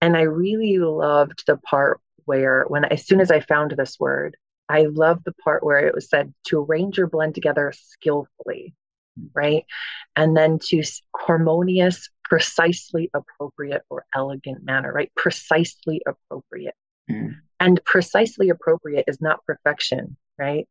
And 0.00 0.16
I 0.16 0.22
really 0.22 0.78
loved 0.78 1.44
the 1.46 1.56
part 1.56 2.00
where, 2.24 2.64
when 2.68 2.84
as 2.84 3.06
soon 3.06 3.20
as 3.20 3.30
I 3.30 3.40
found 3.40 3.72
this 3.72 3.98
word, 3.98 4.36
I 4.68 4.82
loved 4.82 5.24
the 5.24 5.32
part 5.32 5.64
where 5.64 5.78
it 5.78 5.94
was 5.94 6.08
said 6.08 6.32
to 6.48 6.60
arrange 6.60 6.98
or 6.98 7.06
blend 7.06 7.34
together 7.34 7.72
skillfully, 7.74 8.74
right? 9.34 9.64
And 10.14 10.36
then 10.36 10.58
to 10.66 10.82
harmonious, 11.16 12.08
precisely 12.24 13.10
appropriate, 13.14 13.82
or 13.88 14.04
elegant 14.14 14.62
manner, 14.62 14.92
right? 14.92 15.10
Precisely 15.16 16.02
appropriate. 16.06 16.74
Mm. 17.10 17.36
And 17.58 17.80
precisely 17.84 18.50
appropriate 18.50 19.06
is 19.08 19.20
not 19.20 19.44
perfection, 19.44 20.16
right? 20.38 20.68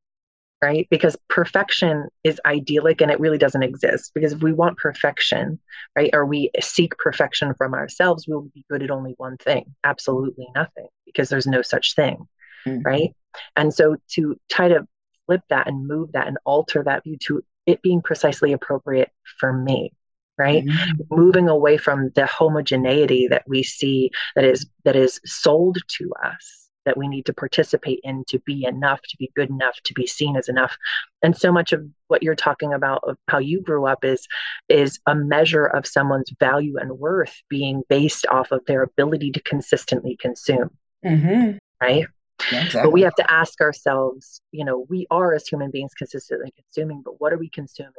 Right? 0.61 0.87
Because 0.89 1.15
perfection 1.29 2.07
is 2.23 2.41
idyllic 2.45 3.01
and 3.01 3.11
it 3.11 3.19
really 3.19 3.37
doesn't 3.37 3.63
exist. 3.63 4.11
Because 4.13 4.33
if 4.33 4.41
we 4.41 4.53
want 4.53 4.77
perfection, 4.77 5.59
right, 5.95 6.09
or 6.13 6.25
we 6.25 6.49
seek 6.61 6.97
perfection 6.97 7.53
from 7.53 7.73
ourselves, 7.73 8.27
we 8.27 8.33
will 8.33 8.49
be 8.53 8.65
good 8.69 8.83
at 8.83 8.91
only 8.91 9.13
one 9.17 9.37
thing 9.37 9.75
absolutely 9.83 10.47
nothing, 10.55 10.87
because 11.05 11.29
there's 11.29 11.47
no 11.47 11.61
such 11.61 11.95
thing, 11.95 12.17
mm-hmm. 12.65 12.81
right? 12.81 13.15
And 13.55 13.73
so 13.73 13.97
to 14.13 14.35
try 14.49 14.67
to 14.69 14.87
flip 15.27 15.41
that 15.49 15.67
and 15.67 15.87
move 15.87 16.11
that 16.13 16.27
and 16.27 16.37
alter 16.45 16.83
that 16.83 17.03
view 17.03 17.17
to 17.19 17.43
it 17.65 17.81
being 17.81 18.01
precisely 18.01 18.53
appropriate 18.53 19.11
for 19.39 19.53
me 19.53 19.91
right 20.37 20.65
mm-hmm. 20.65 21.15
moving 21.15 21.49
away 21.49 21.77
from 21.77 22.09
the 22.15 22.25
homogeneity 22.25 23.27
that 23.27 23.43
we 23.47 23.61
see 23.61 24.09
that 24.35 24.45
is 24.45 24.65
that 24.85 24.95
is 24.95 25.19
sold 25.25 25.77
to 25.87 26.11
us 26.23 26.66
that 26.88 26.95
we 26.97 27.10
need 27.10 27.26
to 27.26 27.34
participate 27.34 28.00
in 28.04 28.23
to 28.30 28.39
be 28.39 28.63
enough, 28.63 29.02
to 29.02 29.17
be 29.17 29.30
good 29.36 29.50
enough, 29.50 29.76
to 29.84 29.93
be 29.93 30.08
seen 30.08 30.38
as 30.38 30.47
enough. 30.47 30.78
And 31.21 31.36
so 31.36 31.52
much 31.52 31.73
of 31.73 31.86
what 32.08 32.23
you're 32.23 32.34
talking 32.34 32.73
about 32.73 33.04
of 33.04 33.17
how 33.28 33.39
you 33.39 33.62
grew 33.62 33.86
up 33.86 34.06
is 34.06 34.26
is 34.69 35.02
a 35.06 35.13
measure 35.13 35.65
of 35.65 35.86
someone's 35.86 36.32
value 36.39 36.78
and 36.78 36.97
worth 36.97 37.36
being 37.50 37.84
based 37.89 38.26
off 38.28 38.54
of 38.54 38.65
their 38.67 38.84
ability 38.84 39.32
to 39.34 39.41
consistently 39.41 40.15
consume. 40.15 40.69
Mm-hmm. 41.06 41.58
Right. 41.82 42.06
Yeah, 42.54 42.63
exactly. 42.63 42.82
But 42.84 42.93
we 42.93 43.02
have 43.02 43.15
to 43.15 43.30
ask 43.30 43.60
ourselves, 43.60 44.41
you 44.54 44.63
know, 44.63 44.86
we 44.89 45.08
are 45.12 45.34
as 45.34 45.45
human 45.45 45.71
beings 45.71 45.91
consistently 45.93 46.54
consuming, 46.56 47.02
but 47.04 47.19
what 47.19 47.34
are 47.34 47.38
we 47.38 47.50
consuming? 47.50 47.91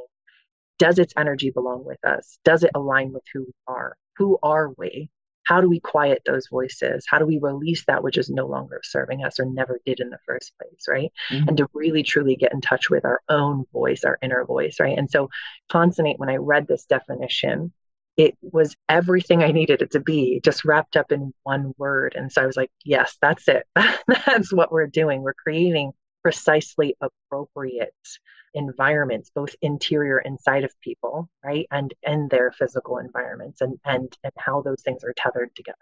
Does 0.78 0.98
its 0.98 1.12
energy 1.18 1.50
belong 1.50 1.84
with 1.84 2.02
us? 2.06 2.38
Does 2.42 2.62
it 2.62 2.70
align 2.74 3.12
with 3.12 3.24
who 3.34 3.40
we 3.40 3.52
are? 3.66 3.96
Who 4.16 4.38
are 4.42 4.72
we? 4.78 5.10
How 5.48 5.60
do 5.62 5.68
we 5.68 5.80
quiet 5.80 6.22
those 6.26 6.46
voices 6.48 7.04
how 7.08 7.18
do 7.18 7.26
we 7.26 7.38
release 7.38 7.84
that 7.86 8.02
which 8.02 8.18
is 8.18 8.28
no 8.28 8.46
longer 8.46 8.80
serving 8.84 9.24
us 9.24 9.40
or 9.40 9.46
never 9.46 9.80
did 9.86 9.98
in 10.00 10.10
the 10.10 10.18
first 10.26 10.52
place 10.58 10.84
right 10.86 11.10
mm-hmm. 11.30 11.48
and 11.48 11.56
to 11.56 11.66
really 11.72 12.02
truly 12.02 12.36
get 12.36 12.52
in 12.52 12.60
touch 12.60 12.90
with 12.90 13.04
our 13.04 13.20
own 13.28 13.64
voice 13.72 14.04
our 14.04 14.18
inner 14.22 14.44
voice 14.44 14.76
right 14.78 14.98
and 14.98 15.10
so 15.10 15.30
Concinnate 15.72 16.18
when 16.18 16.28
i 16.28 16.36
read 16.36 16.66
this 16.66 16.84
definition 16.84 17.72
it 18.18 18.36
was 18.42 18.76
everything 18.88 19.44
I 19.44 19.52
needed 19.52 19.80
it 19.80 19.92
to 19.92 20.00
be, 20.00 20.40
just 20.44 20.64
wrapped 20.64 20.96
up 20.96 21.12
in 21.12 21.32
one 21.44 21.72
word. 21.78 22.14
And 22.16 22.32
so 22.32 22.42
I 22.42 22.46
was 22.46 22.56
like, 22.56 22.72
yes, 22.84 23.16
that's 23.22 23.46
it. 23.46 23.64
that's 24.26 24.52
what 24.52 24.72
we're 24.72 24.88
doing. 24.88 25.22
We're 25.22 25.34
creating 25.34 25.92
precisely 26.22 26.96
appropriate 27.00 27.94
environments 28.54 29.30
both 29.34 29.54
interior 29.62 30.18
inside 30.18 30.64
of 30.64 30.72
people 30.80 31.28
right 31.44 31.66
and 31.70 31.94
and 32.04 32.30
their 32.30 32.52
physical 32.52 32.98
environments 32.98 33.60
and 33.60 33.78
and 33.84 34.16
and 34.24 34.32
how 34.38 34.62
those 34.62 34.82
things 34.82 35.02
are 35.04 35.14
tethered 35.16 35.54
together. 35.54 35.76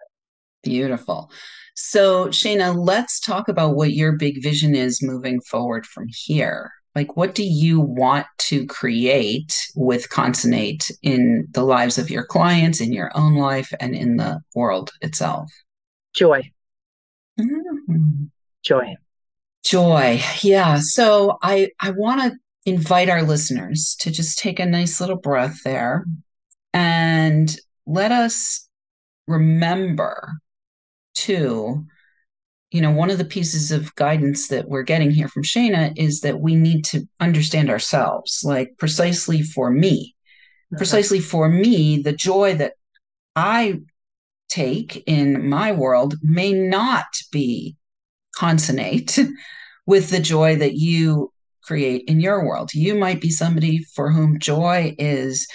Beautiful. 0.62 1.31
So 1.74 2.29
shana 2.29 2.74
let's 2.76 3.20
talk 3.20 3.48
about 3.48 3.76
what 3.76 3.92
your 3.92 4.12
big 4.12 4.42
vision 4.42 4.74
is 4.74 5.02
moving 5.02 5.40
forward 5.40 5.87
from 5.87 6.07
here. 6.09 6.72
Like 6.94 7.16
what 7.16 7.35
do 7.35 7.44
you 7.44 7.81
want 7.81 8.26
to 8.38 8.66
create 8.66 9.55
with 9.76 10.09
Concinnate 10.09 10.90
in 11.02 11.46
the 11.50 11.62
lives 11.62 11.98
of 11.98 12.11
your 12.11 12.24
clients 12.24 12.81
in 12.81 12.92
your 12.92 13.12
own 13.14 13.35
life 13.37 13.72
and 13.79 13.94
in 13.94 14.16
the 14.16 14.40
world 14.55 14.90
itself? 15.02 15.50
Joy. 16.14 16.50
Mm-hmm. 17.38 18.24
joy. 18.62 18.94
Joy. 19.62 20.22
Yeah. 20.40 20.79
So 20.81 21.38
i 21.42 21.68
i 21.81 21.90
want 21.90 22.22
to 22.22 22.38
invite 22.66 23.09
our 23.09 23.22
listeners 23.22 23.96
to 24.00 24.11
just 24.11 24.38
take 24.38 24.59
a 24.59 24.66
nice 24.66 25.00
little 25.00 25.16
breath 25.16 25.62
there 25.64 26.05
and 26.74 27.57
let 27.87 28.11
us 28.11 28.68
remember 29.29 30.33
to 31.14 31.87
you 32.72 32.81
know 32.81 32.90
one 32.90 33.11
of 33.11 33.18
the 33.18 33.24
pieces 33.24 33.70
of 33.70 33.94
guidance 33.94 34.48
that 34.48 34.68
we're 34.68 34.83
getting 34.83 35.12
here 35.12 35.29
from 35.29 35.44
Shana 35.44 35.92
is 35.96 36.20
that 36.20 36.40
we 36.40 36.57
need 36.57 36.85
to 36.87 37.09
understand 37.20 37.70
ourselves 37.70 38.42
like 38.44 38.74
precisely 38.79 39.42
for 39.42 39.70
me. 39.70 40.14
Precisely 40.76 41.20
for 41.20 41.48
me 41.48 42.02
the 42.02 42.12
joy 42.12 42.57
that 42.57 42.72
i 43.37 43.79
take 44.48 45.02
in 45.07 45.48
my 45.48 45.70
world 45.70 46.14
may 46.22 46.52
not 46.52 47.07
be 47.31 47.76
consonate 48.35 49.18
with 49.87 50.11
the 50.11 50.20
joy 50.20 50.57
that 50.57 50.74
you 50.74 51.33
create 51.66 52.05
in 52.07 52.20
your 52.20 52.44
world. 52.44 52.72
You 52.72 52.94
might 52.94 53.20
be 53.20 53.31
somebody 53.31 53.79
for 53.94 54.11
whom 54.11 54.38
joy 54.38 54.94
is 54.98 55.46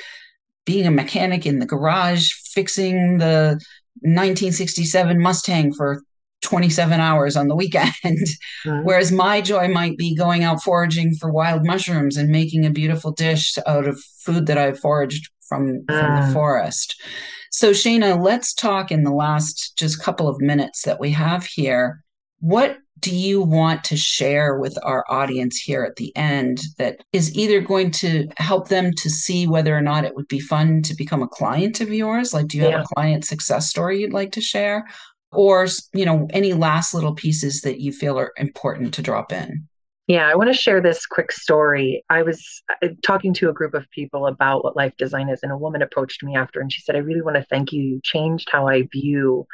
being 0.65 0.86
a 0.86 0.91
mechanic 0.91 1.45
in 1.45 1.60
the 1.60 1.65
garage, 1.65 2.32
fixing 2.54 3.17
the 3.17 3.60
1967 4.02 5.19
Mustang 5.21 5.74
for 5.74 6.02
27 6.41 7.00
hours 7.00 7.36
on 7.36 7.47
the 7.47 7.56
weekend. 7.56 7.91
Mm-hmm. 8.63 8.86
Whereas 8.86 9.12
my 9.12 9.41
joy 9.41 9.69
might 9.69 9.97
be 9.97 10.15
going 10.15 10.43
out 10.43 10.62
foraging 10.62 11.15
for 11.15 11.32
wild 11.32 11.65
mushrooms 11.65 12.15
and 12.15 12.30
making 12.30 12.63
a 12.63 12.69
beautiful 12.69 13.12
dish 13.12 13.58
out 13.65 13.88
of 13.88 14.00
food 14.19 14.45
that 14.45 14.60
I've 14.60 14.78
foraged 14.78 15.32
from, 15.50 15.84
from 15.88 16.15
the 16.15 16.28
mm. 16.28 16.34
forest. 16.34 17.02
So, 17.50 17.71
Shana, 17.71 18.24
let's 18.24 18.54
talk 18.54 18.91
in 18.91 19.04
the 19.04 19.12
last 19.13 19.76
just 19.80 20.00
couple 20.00 20.28
of 20.28 20.39
minutes 20.39 20.84
that 20.84 21.00
we 21.00 21.10
have 21.10 21.43
here. 21.43 22.04
What 22.39 22.78
do 23.02 23.16
you 23.16 23.42
want 23.42 23.84
to 23.86 23.98
share 23.98 24.58
with 24.58 24.78
our 24.84 25.04
audience 25.10 25.58
here 25.58 25.84
at 25.84 25.96
the 25.96 26.16
end 26.16 26.62
that 26.78 27.04
is 27.12 27.36
either 27.36 27.60
going 27.60 27.92
to 27.92 28.28
help 28.38 28.70
them 28.70 28.94
to 28.94 29.10
see 29.10 29.48
whether 29.48 29.76
or 29.76 29.82
not 29.82 30.06
it 30.06 30.16
would 30.16 30.28
be 30.28 30.40
fun 30.40 30.82
to 30.84 30.96
become 30.96 31.24
a 31.24 31.28
client 31.28 31.82
of 31.82 31.92
yours? 31.92 32.34
Like, 32.34 32.48
do 32.48 32.58
you 32.58 32.64
yeah. 32.64 32.72
have 32.72 32.82
a 32.82 32.94
client 32.96 33.26
success 33.26 33.70
story 33.70 34.00
you'd 34.00 34.14
like 34.14 34.32
to 34.34 34.42
share? 34.42 34.88
Or, 35.32 35.66
you 35.94 36.06
know, 36.06 36.28
any 36.32 36.54
last 36.54 36.94
little 36.94 37.16
pieces 37.16 37.62
that 37.62 37.80
you 37.80 37.92
feel 37.92 38.20
are 38.20 38.34
important 38.38 38.94
to 38.96 39.02
drop 39.02 39.32
in? 39.32 39.68
Yeah, 40.08 40.28
I 40.28 40.36
want 40.36 40.50
to 40.50 40.54
share 40.54 40.82
this 40.82 41.06
quick 41.06 41.32
story. 41.32 42.04
I 42.10 42.22
was 42.22 42.62
uh, 42.84 42.90
talking 43.02 43.34
to 43.36 43.50
a 43.50 43.54
group 43.54 43.74
of 43.74 43.90
people 43.92 44.28
about 44.28 44.64
what 44.64 44.76
life 44.76 44.96
design 44.98 45.30
is, 45.30 45.40
and 45.42 45.52
a 45.52 45.58
woman 45.58 45.82
approached 45.82 46.22
me 46.22 46.36
after 46.36 46.60
and 46.60 46.72
she 46.72 46.82
said, 46.82 46.96
I 46.96 47.00
really 47.00 47.22
want 47.22 47.38
to 47.38 47.46
thank 47.50 47.72
you. 47.72 47.82
You 47.82 48.02
changed 48.04 48.50
how 48.52 48.68
I 48.68 48.84
view, 48.92 49.48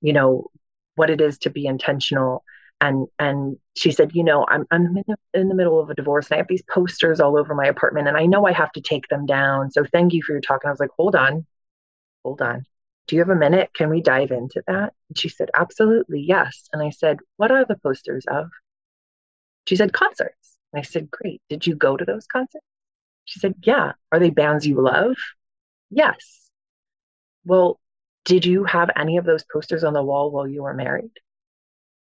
you 0.00 0.12
know, 0.12 0.48
what 0.96 1.08
it 1.08 1.20
is 1.20 1.38
to 1.38 1.50
be 1.50 1.66
intentional 1.66 2.44
and 2.82 3.06
and 3.18 3.56
she 3.74 3.92
said, 3.92 4.10
you 4.12 4.24
know, 4.24 4.44
I'm 4.48 4.66
I'm 4.72 4.84
in 4.98 5.04
the, 5.06 5.16
in 5.34 5.48
the 5.48 5.54
middle 5.54 5.80
of 5.80 5.88
a 5.88 5.94
divorce 5.94 6.26
and 6.26 6.34
I 6.34 6.38
have 6.38 6.48
these 6.48 6.64
posters 6.68 7.20
all 7.20 7.38
over 7.38 7.54
my 7.54 7.64
apartment 7.64 8.08
and 8.08 8.16
I 8.16 8.26
know 8.26 8.44
I 8.44 8.52
have 8.52 8.72
to 8.72 8.80
take 8.80 9.08
them 9.08 9.24
down. 9.24 9.70
So 9.70 9.84
thank 9.84 10.12
you 10.12 10.22
for 10.22 10.32
your 10.32 10.40
talk. 10.40 10.64
And 10.64 10.68
I 10.68 10.72
was 10.72 10.80
like, 10.80 10.90
hold 10.98 11.14
on, 11.14 11.46
hold 12.24 12.42
on. 12.42 12.66
Do 13.06 13.16
you 13.16 13.20
have 13.20 13.30
a 13.30 13.36
minute? 13.36 13.70
Can 13.74 13.88
we 13.88 14.02
dive 14.02 14.32
into 14.32 14.62
that? 14.66 14.94
And 15.08 15.16
she 15.18 15.28
said, 15.28 15.50
Absolutely, 15.56 16.20
yes. 16.20 16.68
And 16.72 16.82
I 16.82 16.90
said, 16.90 17.18
What 17.36 17.52
are 17.52 17.64
the 17.64 17.76
posters 17.76 18.24
of? 18.28 18.48
She 19.68 19.76
said, 19.76 19.92
Concerts. 19.92 20.58
And 20.72 20.80
I 20.80 20.82
said, 20.82 21.10
Great. 21.10 21.40
Did 21.48 21.66
you 21.66 21.76
go 21.76 21.96
to 21.96 22.04
those 22.04 22.26
concerts? 22.26 22.64
She 23.24 23.38
said, 23.38 23.54
Yeah. 23.62 23.92
Are 24.10 24.18
they 24.18 24.30
bands 24.30 24.66
you 24.66 24.82
love? 24.82 25.16
Yes. 25.90 26.50
Well, 27.44 27.78
did 28.24 28.44
you 28.44 28.64
have 28.64 28.90
any 28.96 29.18
of 29.18 29.24
those 29.24 29.44
posters 29.52 29.84
on 29.84 29.94
the 29.94 30.02
wall 30.02 30.30
while 30.32 30.48
you 30.48 30.62
were 30.64 30.74
married? 30.74 31.10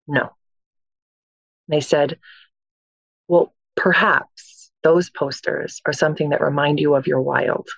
No. 0.06 0.32
They 1.68 1.80
said, 1.80 2.18
Well, 3.28 3.54
perhaps 3.74 4.70
those 4.82 5.10
posters 5.10 5.80
are 5.84 5.92
something 5.92 6.30
that 6.30 6.40
remind 6.40 6.78
you 6.80 6.94
of 6.94 7.06
your 7.06 7.20
wild 7.20 7.68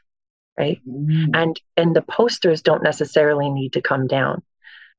right? 0.59 0.81
Mm. 0.87 1.31
and 1.35 1.61
and 1.77 1.95
the 1.95 2.03
posters 2.03 2.63
don't 2.63 2.83
necessarily 2.83 3.49
need 3.49 3.75
to 3.75 3.81
come 3.81 4.07
down. 4.07 4.43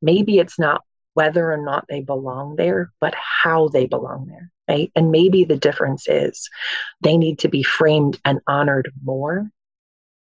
Maybe 0.02 0.39
it's 0.39 0.58
not 0.58 0.84
whether 1.13 1.52
or 1.52 1.58
not 1.58 1.86
they 1.89 2.02
belong 2.02 2.56
there 2.56 2.91
but 3.02 3.13
how 3.15 3.67
they 3.67 3.86
belong 3.86 4.28
there 4.28 4.52
right? 4.69 4.91
And 4.95 5.12
maybe 5.12 5.43
the 5.43 5.58
difference 5.58 6.08
is 6.08 6.49
they 7.02 7.17
need 7.17 7.39
to 7.39 7.49
be 7.49 7.63
framed 7.63 8.19
and 8.23 8.39
honored 8.47 8.91
more 9.04 9.49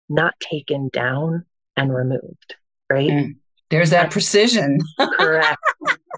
not 0.09 0.33
taken 0.39 0.89
down 0.91 1.45
and 1.77 1.93
removed 1.93 2.55
right? 2.89 3.09
Mm. 3.09 3.35
there's 3.69 3.91
that 3.91 4.11
precision. 4.11 4.79
correct 4.99 5.61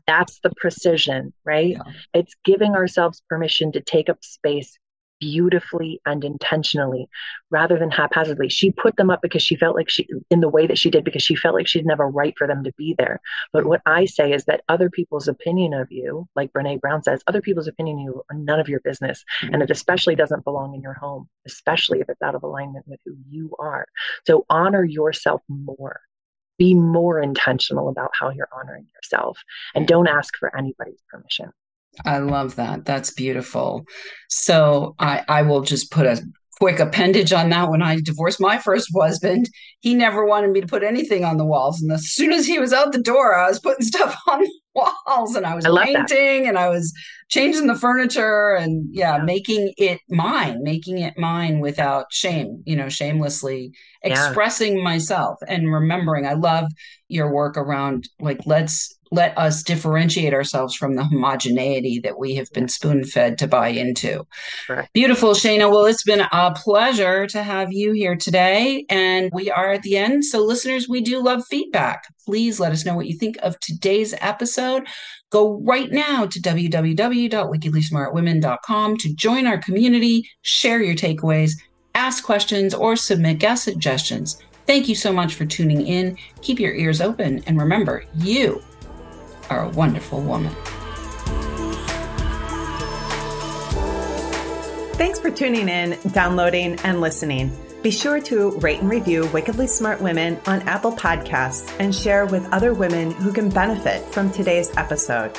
that's 0.08 0.40
the 0.44 0.52
precision 0.58 1.34
right 1.46 1.72
yeah. 1.72 1.94
it's 2.14 2.36
giving 2.44 2.74
ourselves 2.74 3.22
permission 3.30 3.72
to 3.72 3.82
take 3.82 4.10
up 4.10 4.24
space 4.24 4.78
beautifully 5.22 6.02
and 6.06 6.26
intentionally 6.26 7.08
rather 7.52 7.78
than 7.80 7.92
haphazardly. 7.92 8.50
She 8.50 8.72
put 8.72 8.98
them 8.98 9.10
up 9.10 9.22
because 9.22 9.44
she 9.44 9.56
felt 9.56 9.76
like 9.76 9.90
she, 9.90 10.08
in 10.30 10.42
the 10.42 10.50
way 10.50 10.68
that 10.68 10.78
she 10.78 10.90
did, 10.90 11.06
because 11.06 11.24
she 11.24 11.36
felt 11.36 11.56
like 11.56 11.68
she 11.68 11.80
didn't 11.80 11.92
have 11.92 12.00
a 12.02 12.06
right 12.06 12.34
for 12.38 12.48
them 12.48 12.64
to 12.66 12.74
be 12.78 12.96
there. 12.98 13.22
But 13.54 13.66
what 13.66 13.82
I 13.86 14.06
say 14.06 14.34
is 14.34 14.46
that 14.46 14.64
other 14.68 14.90
people's 14.90 15.30
opinion 15.30 15.74
of 15.74 15.90
you, 15.92 16.28
like 16.36 16.52
Brene 16.52 16.82
Brown 16.82 17.04
says, 17.04 17.24
other 17.28 17.42
people's 17.42 17.68
opinion 17.68 18.00
of 18.00 18.04
you 18.04 18.24
are 18.30 18.36
none 18.36 18.60
of 18.60 18.68
your 18.68 18.82
business. 18.82 19.24
Mm-hmm. 19.44 19.54
And 19.54 19.64
it 19.64 19.72
especially 19.72 20.16
doesn't 20.16 20.44
belong 20.44 20.74
in 20.74 20.82
your 20.82 20.96
home, 20.96 21.30
especially 21.46 22.02
if 22.02 22.10
it's 22.10 22.22
out 22.22 22.36
of 22.36 22.44
alignment 22.44 22.88
with 22.88 23.00
who 23.06 23.16
you 23.30 23.56
are. 23.60 23.86
So 24.26 24.46
honor 24.50 24.84
yourself 24.84 25.42
more. 25.48 26.02
Be 26.62 26.76
more 26.76 27.20
intentional 27.20 27.90
about 27.90 28.12
how 28.14 28.30
you're 28.30 28.48
honoring 28.56 28.86
yourself 28.94 29.40
and 29.74 29.88
don't 29.88 30.08
ask 30.08 30.38
for 30.38 30.56
anybody's 30.56 31.02
permission. 31.10 31.50
I 32.06 32.20
love 32.20 32.56
that. 32.58 32.86
That's 32.86 33.12
beautiful. 33.12 33.84
So 34.30 34.94
I, 35.00 35.24
I 35.28 35.42
will 35.42 35.62
just 35.62 35.90
put 35.90 36.06
a 36.06 36.22
quick 36.60 36.80
appendage 36.80 37.34
on 37.34 37.50
that. 37.50 37.70
When 37.70 37.82
I 37.82 38.00
divorced 38.00 38.40
my 38.40 38.58
first 38.58 38.90
husband, 38.96 39.50
he 39.80 39.94
never 39.94 40.26
wanted 40.26 40.52
me 40.52 40.62
to 40.62 40.68
put 40.68 40.84
anything 40.84 41.26
on 41.26 41.38
the 41.38 41.46
walls. 41.46 41.82
And 41.82 41.92
as 41.92 42.12
soon 42.12 42.32
as 42.32 42.46
he 42.46 42.60
was 42.60 42.74
out 42.74 42.92
the 42.92 43.02
door, 43.02 43.36
I 43.36 43.48
was 43.48 43.60
putting 43.60 43.86
stuff 43.86 44.16
on 44.28 44.42
the 44.42 44.52
walls 44.76 45.36
and 45.36 45.46
I 45.46 45.56
was 45.56 45.66
I 45.66 45.86
painting 45.86 46.48
and 46.48 46.58
I 46.58 46.70
was 46.70 46.94
changing 47.30 47.68
the 47.68 47.76
furniture 47.76 48.56
and 48.56 48.88
yeah, 48.92 49.18
yeah, 49.18 49.24
making 49.24 49.74
it 49.78 50.02
mine, 50.10 50.62
making 50.62 51.00
it 51.00 51.18
mine 51.18 51.60
without 51.60 52.06
shame, 52.12 52.62
you 52.66 52.76
know, 52.76 52.90
shamelessly 52.90 53.72
yeah. 54.04 54.28
expressing 54.28 54.84
myself 54.84 55.40
and 55.48 55.74
remembering. 55.74 56.26
I 56.26 56.34
love 56.34 56.66
your 57.08 57.34
work 57.34 57.58
around 57.58 58.08
like 58.20 58.42
let's 58.46 58.98
let 59.12 59.38
us 59.38 59.62
differentiate 59.62 60.34
ourselves 60.34 60.74
from 60.74 60.96
the 60.96 61.04
homogeneity 61.04 62.00
that 62.00 62.18
we 62.18 62.34
have 62.36 62.50
been 62.54 62.70
spoon 62.70 63.04
fed 63.04 63.38
to 63.40 63.48
buy 63.48 63.68
into. 63.68 64.26
Right. 64.70 64.88
Beautiful, 64.94 65.32
Shana. 65.32 65.70
Well, 65.70 65.84
it's 65.86 66.04
been 66.04 66.26
a 66.32 66.54
pleasure 66.56 67.28
to 67.28 67.44
have 67.44 67.74
you 67.74 67.92
here 67.92 68.16
today. 68.16 68.86
And 68.90 69.30
we 69.34 69.52
are 69.52 69.74
at 69.74 69.82
the 69.84 69.98
end. 69.98 70.24
So, 70.24 70.40
listeners, 70.40 70.88
we 70.88 71.02
do 71.02 71.22
love 71.22 71.46
feedback. 71.46 72.06
Please 72.26 72.58
let 72.60 72.72
us 72.72 72.86
know 72.86 72.96
what 72.96 73.08
you 73.08 73.18
think 73.18 73.38
of 73.44 73.60
today's 73.60 74.14
episode. 74.22 74.88
Go 75.30 75.60
right 75.64 75.92
now 75.92 76.26
to 76.26 76.40
www.wickedlysmartwomen.com 76.40 78.98
to 78.98 79.16
join 79.16 79.48
our 79.48 79.58
community, 79.58 80.30
share 80.42 80.82
your 80.82 80.96
takeaways, 80.96 81.52
ask 81.96 82.24
questions, 82.24 82.74
or 82.74 82.96
submit 82.96 83.40
guest 83.40 83.66
suggestions. 83.66 84.42
Thank 84.68 84.88
you 84.88 84.96
so 84.96 85.12
much 85.12 85.34
for 85.34 85.46
tuning 85.46 85.86
in. 85.86 86.18
Keep 86.42 86.60
your 86.60 86.74
ears 86.74 87.02
open 87.02 87.44
and 87.48 87.60
remember, 87.60 88.06
you 88.16 88.62
are 89.52 89.66
a 89.66 89.70
wonderful 89.70 90.22
woman. 90.22 90.56
Thanks 94.96 95.20
for 95.20 95.30
tuning 95.30 95.68
in, 95.68 95.98
downloading, 96.12 96.80
and 96.84 97.02
listening. 97.02 97.56
Be 97.82 97.92
sure 97.92 98.22
to 98.22 98.52
rate 98.60 98.80
and 98.80 98.90
review 98.90 99.26
Wickedly 99.34 99.68
Smart 99.68 100.00
Women 100.00 100.40
on 100.46 100.62
Apple 100.62 100.92
Podcasts 100.92 101.76
and 101.80 101.94
share 101.94 102.28
with 102.28 102.48
other 102.54 102.74
women 102.74 103.12
who 103.12 103.34
can 103.34 103.50
benefit 103.50 104.06
from 104.14 104.32
today's 104.32 104.72
episode. 104.78 105.38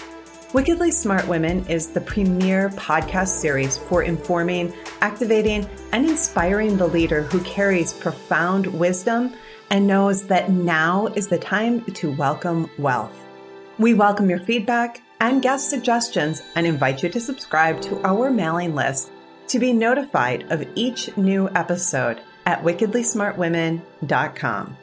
Wickedly 0.53 0.90
Smart 0.90 1.27
Women 1.29 1.64
is 1.68 1.90
the 1.90 2.01
premier 2.01 2.68
podcast 2.70 3.40
series 3.40 3.79
for 3.79 4.03
informing, 4.03 4.75
activating, 5.01 5.66
and 5.92 6.07
inspiring 6.07 6.77
the 6.77 6.88
leader 6.88 7.22
who 7.22 7.40
carries 7.40 7.94
profound 7.94 8.66
wisdom 8.66 9.33
and 9.70 9.87
knows 9.87 10.27
that 10.27 10.51
now 10.51 11.07
is 11.14 11.29
the 11.29 11.38
time 11.38 11.83
to 11.92 12.11
welcome 12.11 12.68
wealth. 12.77 13.21
We 13.78 13.94
welcome 13.94 14.28
your 14.28 14.40
feedback 14.40 15.00
and 15.20 15.40
guest 15.40 15.70
suggestions 15.70 16.42
and 16.56 16.66
invite 16.66 17.02
you 17.02 17.08
to 17.08 17.20
subscribe 17.20 17.80
to 17.82 18.06
our 18.06 18.30
mailing 18.30 18.74
list 18.74 19.11
to 19.48 19.58
be 19.58 19.72
notified 19.72 20.52
of 20.52 20.68
each 20.74 21.16
new 21.16 21.48
episode 21.54 22.20
at 22.44 22.62
wickedlysmartwomen.com. 22.62 24.76